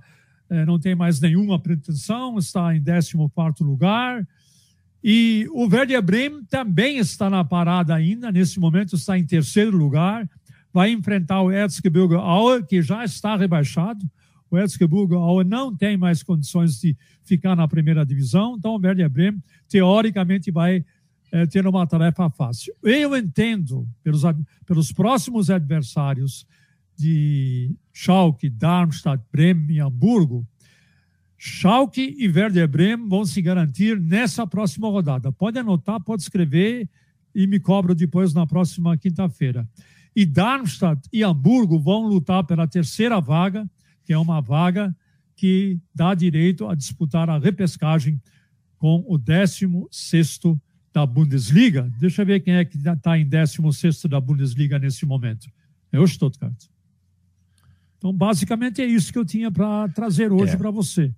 não 0.66 0.80
tem 0.80 0.96
mais 0.96 1.20
nenhuma 1.20 1.60
pretensão, 1.60 2.38
está 2.38 2.76
em 2.76 2.84
14 2.84 3.64
lugar. 3.64 4.28
E 5.04 5.48
o 5.52 5.68
Werder 5.68 6.02
Bremen 6.02 6.44
também 6.46 6.98
está 6.98 7.30
na 7.30 7.44
parada 7.44 7.94
ainda, 7.94 8.32
nesse 8.32 8.60
momento 8.60 8.96
está 8.96 9.18
em 9.18 9.26
terceiro 9.26 9.76
lugar. 9.78 10.30
Vai 10.74 10.92
enfrentar 10.92 11.42
o 11.42 11.52
Erzgebirge 11.52 12.16
Aue, 12.16 12.64
que 12.64 12.82
já 12.82 13.06
está 13.06 13.36
rebaixado 13.36 14.06
o 14.50 14.58
Erzgebirge 14.58 15.14
Aue 15.14 15.44
não 15.44 15.76
tem 15.76 15.98
mais 15.98 16.24
condições 16.24 16.80
de 16.80 16.96
ficar 17.24 17.56
na 17.56 17.68
primeira 17.68 18.06
divisão, 18.06 18.56
então 18.58 18.76
o 18.76 18.80
Werder 18.80 19.10
Bremen, 19.10 19.44
teoricamente, 19.68 20.52
vai 20.52 20.86
é, 21.32 21.46
ter 21.46 21.66
uma 21.68 21.86
tarefa 21.86 22.30
fácil. 22.30 22.74
Eu 22.84 23.16
entendo, 23.18 23.88
pelos, 24.04 24.22
pelos 24.66 24.92
próximos 24.92 25.50
adversários 25.50 26.46
de 26.98 27.76
Schalke, 27.92 28.50
Darmstadt, 28.50 29.24
Bremen 29.32 29.76
e 29.76 29.80
Hamburgo, 29.80 30.48
Schalke 31.38 32.16
e 32.18 32.28
Werder 32.28 32.68
Bremen 32.68 33.08
vão 33.08 33.26
se 33.26 33.42
garantir 33.42 34.00
nessa 34.00 34.48
próxima 34.48 34.90
rodada. 34.90 35.32
Pode 35.32 35.60
anotar, 35.60 36.02
pode 36.02 36.24
escrever 36.24 36.90
e 37.34 37.46
me 37.46 37.60
cobro 37.60 37.94
depois 37.94 38.34
na 38.34 38.48
próxima 38.48 38.98
quinta-feira. 38.98 39.68
E 40.16 40.26
Darmstadt 40.26 41.08
e 41.12 41.24
Hamburgo 41.24 41.78
vão 41.78 42.08
lutar 42.08 42.44
pela 42.46 42.68
terceira 42.68 43.20
vaga 43.20 43.70
que 44.06 44.14
é 44.14 44.18
uma 44.18 44.40
vaga 44.40 44.96
que 45.36 45.80
dá 45.94 46.14
direito 46.14 46.68
a 46.68 46.76
disputar 46.76 47.30
a 47.30 47.38
repescagem 47.38 48.22
com 48.78 49.04
o 49.08 49.18
16 49.18 50.40
da 50.94 51.06
Bundesliga. 51.06 51.92
Deixa 52.00 52.22
eu 52.22 52.26
ver 52.26 52.40
quem 52.40 52.54
é 52.54 52.64
que 52.64 52.78
está 52.78 53.18
em 53.18 53.28
16 53.28 54.04
da 54.04 54.22
Bundesliga 54.22 54.80
nesse 54.80 55.06
momento. 55.06 55.50
É 55.92 56.00
o 56.00 56.08
Stuttgart. 56.08 56.56
Então, 58.06 58.14
basicamente, 58.14 58.84
é 58.84 58.86
isso 58.86 59.12
que 59.12 59.18
eu 59.18 59.26
tinha 59.26 59.50
para 59.50 59.90
trazer 59.90 60.32
hoje 60.32 60.54
é. 60.54 60.58
para 60.58 60.70
você. 60.70 61.12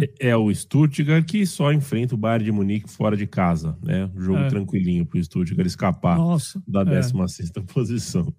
É, 0.00 0.30
é 0.30 0.36
o 0.36 0.50
Stuttgart 0.54 1.26
que 1.26 1.44
só 1.44 1.70
enfrenta 1.70 2.14
o 2.14 2.18
Bayern 2.18 2.46
de 2.46 2.50
Munique 2.50 2.88
fora 2.88 3.14
de 3.14 3.26
casa, 3.26 3.76
né? 3.82 4.10
Jogo 4.16 4.38
é. 4.38 4.48
tranquilinho 4.48 5.04
para 5.04 5.18
o 5.18 5.22
Stuttgart 5.22 5.66
escapar 5.66 6.16
Nossa, 6.16 6.62
da 6.66 6.84
16 6.84 7.52
é. 7.54 7.60
posição. 7.60 8.32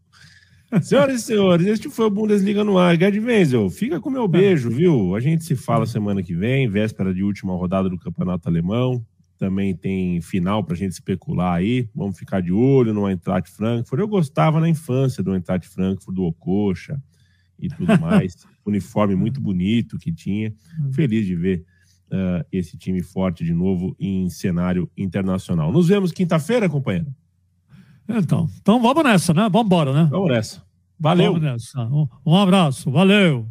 Senhoras 0.81 1.21
e 1.21 1.23
senhores, 1.23 1.67
este 1.67 1.87
foi 1.87 2.05
o 2.05 2.09
Bundesliga 2.09 2.63
no 2.63 2.79
ar. 2.79 2.97
Gerd 2.97 3.19
Wenzel, 3.19 3.69
fica 3.69 3.99
com 3.99 4.09
meu 4.09 4.27
beijo, 4.27 4.71
viu? 4.71 5.13
A 5.13 5.19
gente 5.19 5.43
se 5.43 5.55
fala 5.55 5.85
semana 5.85 6.23
que 6.23 6.33
vem, 6.33 6.67
véspera 6.67 7.13
de 7.13 7.21
última 7.21 7.53
rodada 7.53 7.87
do 7.87 7.99
Campeonato 7.99 8.49
Alemão. 8.49 9.05
Também 9.37 9.75
tem 9.75 10.19
final 10.21 10.63
para 10.63 10.73
a 10.73 10.77
gente 10.77 10.93
especular 10.93 11.53
aí. 11.53 11.87
Vamos 11.93 12.17
ficar 12.17 12.41
de 12.41 12.51
olho 12.51 12.91
no 12.91 13.07
Eintracht 13.07 13.51
Frankfurt. 13.51 13.99
Eu 13.99 14.07
gostava 14.07 14.59
na 14.59 14.67
infância 14.67 15.21
do 15.21 15.35
Eintracht 15.35 15.67
Frankfurt, 15.67 16.15
do 16.15 16.23
Ococha. 16.23 16.99
E 17.61 17.69
tudo 17.69 17.99
mais. 17.99 18.35
Uniforme 18.65 19.15
muito 19.15 19.39
bonito 19.39 19.97
que 19.97 20.11
tinha. 20.11 20.53
Feliz 20.91 21.25
de 21.25 21.35
ver 21.35 21.65
uh, 22.11 22.45
esse 22.51 22.77
time 22.77 23.01
forte 23.01 23.43
de 23.43 23.53
novo 23.53 23.95
em 23.99 24.29
cenário 24.29 24.89
internacional. 24.97 25.71
Nos 25.71 25.87
vemos 25.87 26.11
quinta-feira, 26.11 26.69
companheiro. 26.69 27.13
Então, 28.07 28.49
então 28.61 28.81
vamos 28.81 29.03
nessa, 29.03 29.33
né? 29.33 29.47
Vamos 29.49 29.65
embora, 29.65 29.93
né? 29.93 30.07
Vamos 30.11 30.29
nessa. 30.29 30.61
Valeu. 30.99 31.33
Vamos 31.33 31.41
nessa. 31.41 31.81
Um, 31.85 32.07
um 32.25 32.35
abraço. 32.35 32.91
Valeu. 32.91 33.47